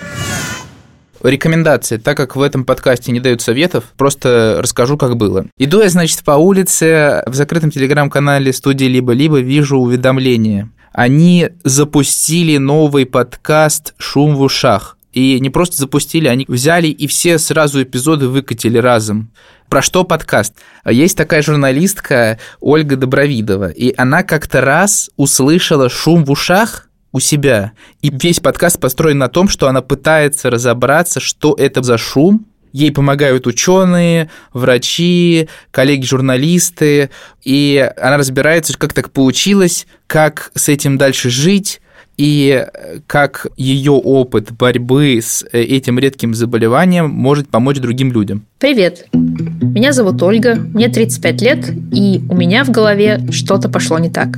Рекомендации. 1.23 1.99
Так 1.99 2.17
как 2.17 2.37
в 2.37 2.41
этом 2.41 2.65
подкасте 2.65 3.13
не 3.13 3.21
дают 3.21 3.43
советов, 3.43 3.85
просто 3.99 4.61
расскажу, 4.61 4.97
как 4.97 5.19
было. 5.19 5.45
Иду 5.59 5.83
я, 5.83 5.91
значит, 5.91 6.25
по 6.25 6.33
улице, 6.39 7.23
в 7.27 7.35
закрытом 7.35 7.71
телеграм-канале 7.71 8.55
студии 8.55 8.87
«Либо-либо» 8.87 9.41
вижу 9.41 9.77
уведомление. 9.77 10.71
Они 10.95 11.51
запустили 11.65 12.57
новый 12.57 13.05
подкаст 13.05 13.93
«Шум 13.99 14.37
в 14.37 14.41
ушах». 14.41 14.97
И 15.13 15.41
не 15.41 15.51
просто 15.51 15.77
запустили, 15.77 16.29
они 16.29 16.45
взяли 16.49 16.87
и 16.87 17.07
все 17.07 17.39
сразу 17.39 17.83
эпизоды 17.83 18.29
выкатили 18.29 18.79
разом. 18.79 19.33
Про 19.69 19.83
что 19.83 20.05
подкаст? 20.05 20.55
Есть 20.89 21.17
такая 21.17 21.43
журналистка 21.43 22.39
Ольга 22.61 22.97
Добровидова, 22.97 23.71
и 23.71 23.95
она 23.97 24.23
как-то 24.23 24.61
раз 24.61 25.11
услышала 25.17 25.89
шум 25.89 26.25
в 26.25 26.31
ушах 26.31 26.89
у 27.13 27.21
себя. 27.21 27.73
И 28.03 28.11
весь 28.11 28.41
подкаст 28.41 28.81
построен 28.81 29.19
на 29.19 29.29
том, 29.29 29.49
что 29.49 29.69
она 29.69 29.83
пытается 29.83 30.51
разобраться, 30.51 31.21
что 31.21 31.55
это 31.59 31.83
за 31.83 31.99
шум, 31.99 32.47
Ей 32.73 32.93
помогают 32.93 33.49
ученые, 33.49 34.31
врачи, 34.53 35.49
коллеги-журналисты, 35.73 37.11
и 37.43 37.93
она 37.97 38.17
разбирается, 38.17 38.79
как 38.79 38.93
так 38.93 39.11
получилось, 39.11 39.87
как 40.07 40.53
с 40.55 40.69
этим 40.69 40.97
дальше 40.97 41.31
жить, 41.31 41.81
и 42.21 42.67
как 43.07 43.47
ее 43.57 43.93
опыт 43.93 44.53
борьбы 44.53 45.19
с 45.23 45.43
э, 45.53 45.63
этим 45.63 45.99
редким 45.99 46.35
заболеванием 46.35 47.09
может 47.09 47.49
помочь 47.49 47.79
другим 47.79 48.13
людям. 48.13 48.45
Привет! 48.59 49.07
Меня 49.15 49.95
зовут 49.95 50.23
Ольга, 50.23 50.57
мне 50.57 50.89
35 50.89 51.41
лет, 51.41 51.71
и 51.91 52.23
у 52.29 52.37
меня 52.37 52.65
в 52.65 52.71
голове 52.71 53.23
что-то 53.31 53.71
пошло 53.71 53.99
не 53.99 54.11
так. 54.11 54.37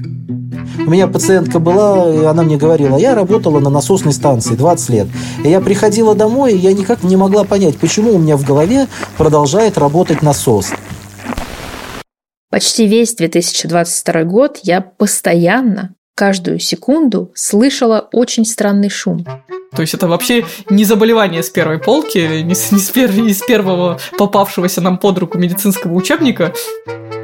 У 0.79 0.91
меня 0.91 1.09
пациентка 1.09 1.59
была, 1.59 2.15
и 2.15 2.25
она 2.25 2.45
мне 2.45 2.57
говорила, 2.57 2.97
я 2.99 3.17
работала 3.17 3.59
на 3.59 3.69
насосной 3.69 4.13
станции 4.13 4.55
20 4.55 4.89
лет. 4.91 5.09
И 5.45 5.49
я 5.49 5.61
приходила 5.61 6.15
домой, 6.15 6.53
и 6.53 6.59
я 6.59 6.73
никак 6.73 7.03
не 7.03 7.17
могла 7.17 7.43
понять, 7.43 7.77
почему 7.79 8.15
у 8.15 8.19
меня 8.19 8.37
в 8.37 8.45
голове 8.45 8.87
продолжает 9.19 9.77
работать 9.77 10.23
насос. 10.23 10.71
Почти 12.49 12.87
весь 12.87 13.17
2022 13.17 14.23
год 14.23 14.61
я 14.63 14.83
постоянно 14.83 15.97
каждую 16.15 16.59
секунду 16.59 17.31
слышала 17.35 18.09
очень 18.13 18.45
странный 18.45 18.91
шум. 18.91 19.25
То 19.75 19.81
есть 19.81 19.95
это 19.95 20.07
вообще 20.07 20.45
не 20.69 20.85
заболевание 20.85 21.43
с 21.43 21.49
первой 21.49 21.79
полки, 21.79 22.43
не 22.43 22.55
с, 22.55 22.73
не 22.73 22.79
с, 22.79 22.91
пер, 22.91 23.13
не 23.13 23.33
с 23.33 23.41
первого 23.41 23.99
попавшегося 24.19 24.81
нам 24.83 24.99
под 24.99 25.19
руку 25.19 25.39
медицинского 25.39 25.95
учебника. 25.95 26.53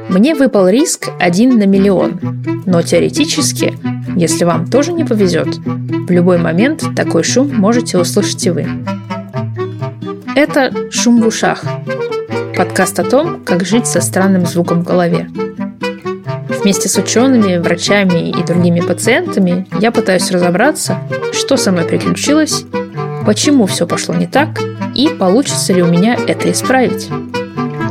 Мне 0.09 0.33
выпал 0.33 0.67
риск 0.67 1.09
один 1.19 1.59
на 1.59 1.65
миллион. 1.65 2.19
Но 2.65 2.81
теоретически, 2.81 3.77
если 4.15 4.43
вам 4.43 4.67
тоже 4.67 4.91
не 4.91 5.05
повезет, 5.05 5.47
в 5.57 6.11
любой 6.11 6.39
момент 6.39 6.83
такой 6.95 7.23
шум 7.23 7.53
можете 7.53 7.99
услышать 7.99 8.43
и 8.47 8.49
вы. 8.49 8.67
Это 10.35 10.73
«Шум 10.89 11.21
в 11.21 11.27
ушах»– 11.27 11.63
подкаст 12.57 12.99
о 12.99 13.03
том, 13.03 13.43
как 13.43 13.65
жить 13.65 13.85
со 13.85 14.01
странным 14.01 14.45
звуком 14.45 14.81
в 14.81 14.85
голове. 14.85 15.29
Вместе 16.61 16.89
с 16.89 16.97
учеными, 16.97 17.57
врачами 17.57 18.29
и 18.29 18.43
другими 18.43 18.81
пациентами 18.81 19.65
я 19.79 19.91
пытаюсь 19.91 20.29
разобраться, 20.29 20.99
что 21.31 21.55
со 21.55 21.71
мной 21.71 21.85
приключилось, 21.85 22.65
почему 23.25 23.65
все 23.65 23.87
пошло 23.87 24.13
не 24.13 24.27
так 24.27 24.59
и 24.93 25.07
получится 25.07 25.71
ли 25.73 25.81
у 25.81 25.87
меня 25.87 26.15
это 26.27 26.51
исправить. 26.51 27.07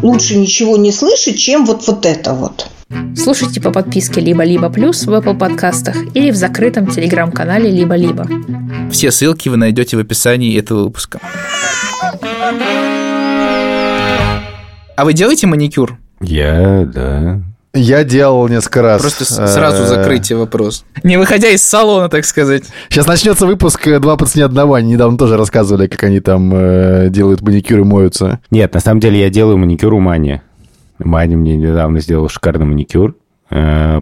Лучше 0.03 0.37
ничего 0.37 0.77
не 0.77 0.93
слышать, 0.93 1.39
чем 1.39 1.65
вот, 1.65 1.87
вот 1.87 2.05
это 2.05 2.35
вот. 2.35 2.69
Слушайте 3.17 3.61
по 3.61 3.71
подписке 3.71 4.21
«Либо-либо 4.21 4.71
плюс» 4.71 5.05
в 5.05 5.13
Apple 5.13 5.37
подкастах 5.37 5.97
или 6.15 6.31
в 6.31 6.37
закрытом 6.37 6.87
телеграм-канале 6.87 7.71
«Либо-либо». 7.71 8.27
Все 8.91 9.11
ссылки 9.11 9.49
вы 9.49 9.57
найдете 9.57 9.97
в 9.97 10.01
описании 10.01 10.59
этого 10.59 10.85
выпуска. 10.85 11.21
А 14.97 15.05
вы 15.05 15.13
делаете 15.13 15.47
маникюр? 15.47 15.99
Я, 16.21 16.85
да. 16.93 17.41
Я 17.79 18.03
делал 18.05 18.49
несколько 18.49 18.83
раз. 18.83 19.01
Просто 19.01 19.25
сразу 19.25 19.85
Э, 19.85 19.87
закрытие 19.87 20.37
вопрос. 20.39 20.85
Не 21.03 21.17
выходя 21.17 21.49
из 21.49 21.63
салона, 21.63 22.09
так 22.09 22.25
сказать. 22.25 22.65
Сейчас 22.89 23.07
начнется 23.07 23.47
выпуск 23.47 23.87
э, 23.87 24.01
«Два 24.01 24.17
по 24.17 24.27
цене 24.27 24.45
одного». 24.45 24.75
Они 24.75 24.93
недавно 24.93 25.17
тоже 25.17 25.37
рассказывали, 25.37 25.87
как 25.87 26.03
они 26.05 26.21
там 26.21 26.51
э, 26.53 27.09
делают 27.11 27.41
маникюр 27.41 27.81
и 27.81 27.85
моются. 27.85 28.41
Нет, 28.51 28.75
на 28.75 28.81
самом 28.81 29.01
деле 29.01 29.21
я 29.21 29.31
делаю 29.31 29.59
маникюр 29.59 29.93
у 29.95 30.01
Мани. 30.01 30.41
Маня 30.99 31.37
мне 31.37 31.57
недавно 31.57 32.01
сделал 32.01 32.29
шикарный 32.29 32.67
маникюр. 32.67 33.15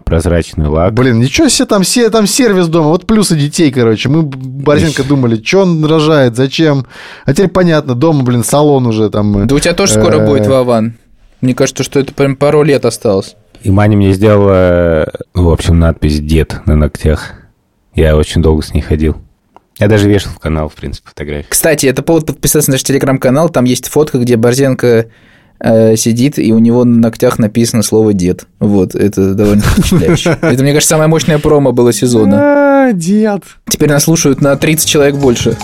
прозрачный 0.03 0.67
лак. 0.67 0.93
Блин, 0.93 1.19
ничего 1.19 1.47
себе, 1.49 1.65
там, 1.67 1.83
се- 1.83 2.09
там 2.09 2.27
сервис 2.27 2.67
дома. 2.67 2.89
Вот 2.89 3.05
плюсы 3.05 3.35
детей, 3.37 3.71
короче. 3.71 4.09
Мы, 4.09 4.23
Борзенко, 4.23 5.03
думали, 5.03 5.41
что 5.41 5.61
он 5.61 5.85
рожает, 5.85 6.35
зачем. 6.35 6.85
А 7.25 7.33
теперь 7.33 7.47
понятно, 7.49 7.95
дома, 7.95 8.23
блин, 8.23 8.43
салон 8.43 8.87
уже 8.87 9.09
там. 9.09 9.47
Да 9.47 9.55
у 9.55 9.59
тебя 9.59 9.73
тоже 9.73 9.93
скоро 9.93 10.19
будет 10.25 10.47
Вован. 10.47 10.95
Мне 11.39 11.53
кажется, 11.53 11.83
что 11.83 11.99
это 11.99 12.13
прям 12.13 12.35
пару 12.35 12.63
лет 12.63 12.83
осталось. 12.83 13.35
И 13.63 13.71
Маня 13.71 13.97
мне 13.97 14.13
сделала, 14.13 15.11
в 15.33 15.49
общем, 15.49 15.79
надпись 15.79 16.19
«Дед» 16.19 16.61
на 16.65 16.75
ногтях. 16.75 17.33
Я 17.93 18.15
очень 18.15 18.41
долго 18.41 18.63
с 18.63 18.73
ней 18.73 18.81
ходил. 18.81 19.17
Я 19.79 19.87
даже 19.87 20.09
вешал 20.09 20.31
в 20.31 20.39
канал, 20.39 20.69
в 20.69 20.73
принципе, 20.73 21.09
фотографии. 21.09 21.47
Кстати, 21.49 21.85
это 21.85 22.01
повод 22.01 22.25
подписаться 22.25 22.71
на 22.71 22.75
наш 22.75 22.83
телеграм-канал. 22.83 23.49
Там 23.49 23.65
есть 23.65 23.87
фотка, 23.87 24.17
где 24.17 24.35
Борзенко 24.35 25.07
э, 25.59 25.95
сидит, 25.95 26.39
и 26.39 26.51
у 26.51 26.59
него 26.59 26.83
на 26.83 26.97
ногтях 26.97 27.37
написано 27.37 27.83
слово 27.83 28.13
«дед». 28.13 28.45
Вот, 28.59 28.95
это 28.95 29.33
довольно 29.33 29.61
впечатляюще. 29.61 30.31
Это, 30.41 30.63
мне 30.63 30.73
кажется, 30.73 30.89
самое 30.89 31.09
мощное 31.09 31.37
промо 31.37 31.71
было 31.73 31.93
сезона. 31.93 32.87
А, 32.87 32.93
дед. 32.93 33.43
Теперь 33.69 33.89
нас 33.89 34.03
слушают 34.03 34.41
на 34.41 34.55
30 34.55 34.87
человек 34.87 35.15
больше. 35.15 35.55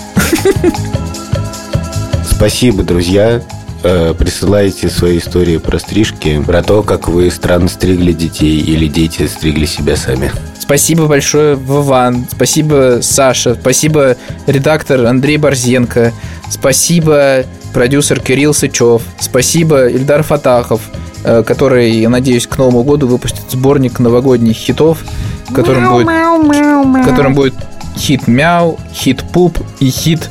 Спасибо, 2.30 2.82
друзья. 2.82 3.42
Э, 3.84 4.14
Присылайте 4.18 4.88
свои 4.88 5.18
истории 5.18 5.58
про 5.58 5.78
стрижки, 5.78 6.42
про 6.42 6.62
то, 6.62 6.82
как 6.82 7.06
вы 7.06 7.30
странно 7.30 7.68
стригли 7.68 8.12
детей 8.12 8.58
или 8.58 8.86
дети 8.86 9.26
стригли 9.26 9.66
себя 9.66 9.94
сами. 9.94 10.32
Спасибо 10.58 11.06
большое, 11.06 11.56
Вован. 11.56 12.26
Спасибо, 12.30 13.00
Саша. 13.02 13.54
Спасибо, 13.54 14.16
редактор 14.46 15.04
Андрей 15.04 15.36
Борзенко. 15.36 16.14
Спасибо, 16.48 17.44
продюсер 17.74 18.20
Кирилл 18.20 18.54
Сычев. 18.54 19.02
Спасибо, 19.20 19.86
Ильдар 19.88 20.22
Фатахов, 20.22 20.80
э, 21.22 21.42
который, 21.42 21.90
я 21.90 22.08
надеюсь, 22.08 22.46
к 22.46 22.56
Новому 22.56 22.84
году 22.84 23.06
выпустит 23.06 23.50
сборник 23.50 23.98
новогодних 23.98 24.56
хитов, 24.56 25.04
в 25.46 25.52
котором 25.52 25.90
будет, 25.90 26.06
в 26.06 27.04
котором 27.04 27.34
будет 27.34 27.54
хит 27.98 28.26
«Мяу», 28.28 28.80
хит 28.94 29.22
«Пуп» 29.30 29.58
и 29.78 29.90
хит 29.90 30.30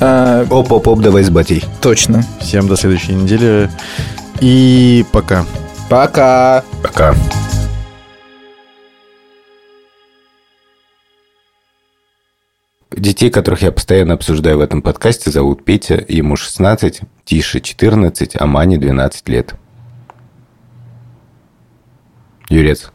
а, 0.00 0.46
Оп-оп-оп, 0.50 1.00
давай 1.00 1.22
с 1.22 1.30
батей. 1.30 1.64
Точно. 1.80 2.22
Всем 2.40 2.68
до 2.68 2.76
следующей 2.76 3.14
недели. 3.14 3.70
И 4.40 5.04
пока. 5.12 5.46
Пока. 5.88 6.62
Пока. 6.82 7.14
Детей, 12.94 13.30
которых 13.30 13.62
я 13.62 13.72
постоянно 13.72 14.14
обсуждаю 14.14 14.58
в 14.58 14.60
этом 14.60 14.82
подкасте, 14.82 15.30
зовут 15.30 15.64
Петя, 15.64 16.04
ему 16.08 16.36
16, 16.36 17.00
Тише 17.24 17.60
14, 17.60 18.36
а 18.38 18.46
Мане 18.46 18.78
12 18.78 19.28
лет. 19.28 19.54
Юрец. 22.48 22.90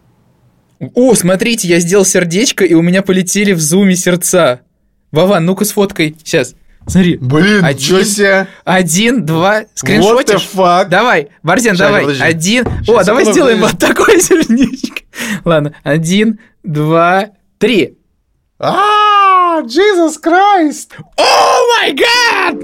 О, 0.95 1.13
смотрите, 1.13 1.67
я 1.67 1.79
сделал 1.79 2.05
сердечко, 2.05 2.65
и 2.65 2.73
у 2.73 2.81
меня 2.81 3.03
полетели 3.03 3.53
в 3.53 3.59
зуме 3.59 3.95
сердца. 3.95 4.61
Вован, 5.11 5.45
ну-ка 5.45 5.65
сфоткай. 5.65 6.15
Сейчас. 6.23 6.55
Смотри. 6.87 7.17
Блин, 7.17 7.63
Один. 7.63 8.03
себе. 8.05 8.47
Один, 8.63 9.25
два, 9.25 9.61
What 9.61 9.67
скриншотишь? 9.75 10.49
the 10.53 10.55
fuck? 10.55 10.85
Давай, 10.89 11.29
Борзен, 11.43 11.75
Ща, 11.75 11.85
давай. 11.85 12.01
подожди. 12.03 12.23
Один. 12.23 12.65
Щас, 12.83 12.89
О, 12.89 13.03
давай 13.03 13.25
сделаем 13.25 13.59
вот 13.61 13.77
такое 13.77 14.19
сердечко. 14.19 15.01
Ладно, 15.45 15.73
один, 15.83 16.39
два, 16.63 17.29
три. 17.59 17.97
А, 18.59 19.61
Jesus 19.61 20.13
Christ! 20.23 20.91
О 21.17 21.67
май 21.79 21.93
гад! 21.93 22.55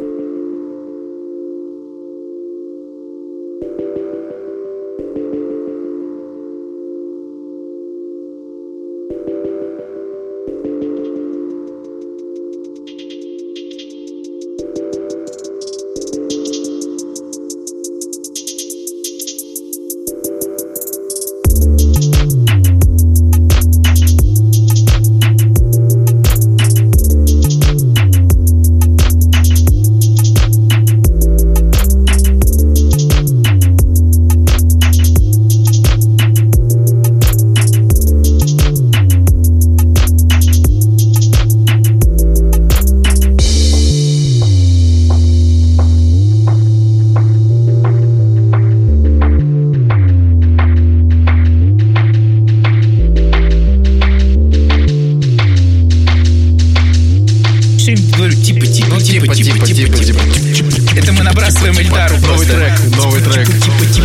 Трек, 62.48 62.80
новый 62.96 63.22
трек. 63.22 63.48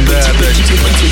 Да, 0.08 0.20
да. 0.20 1.11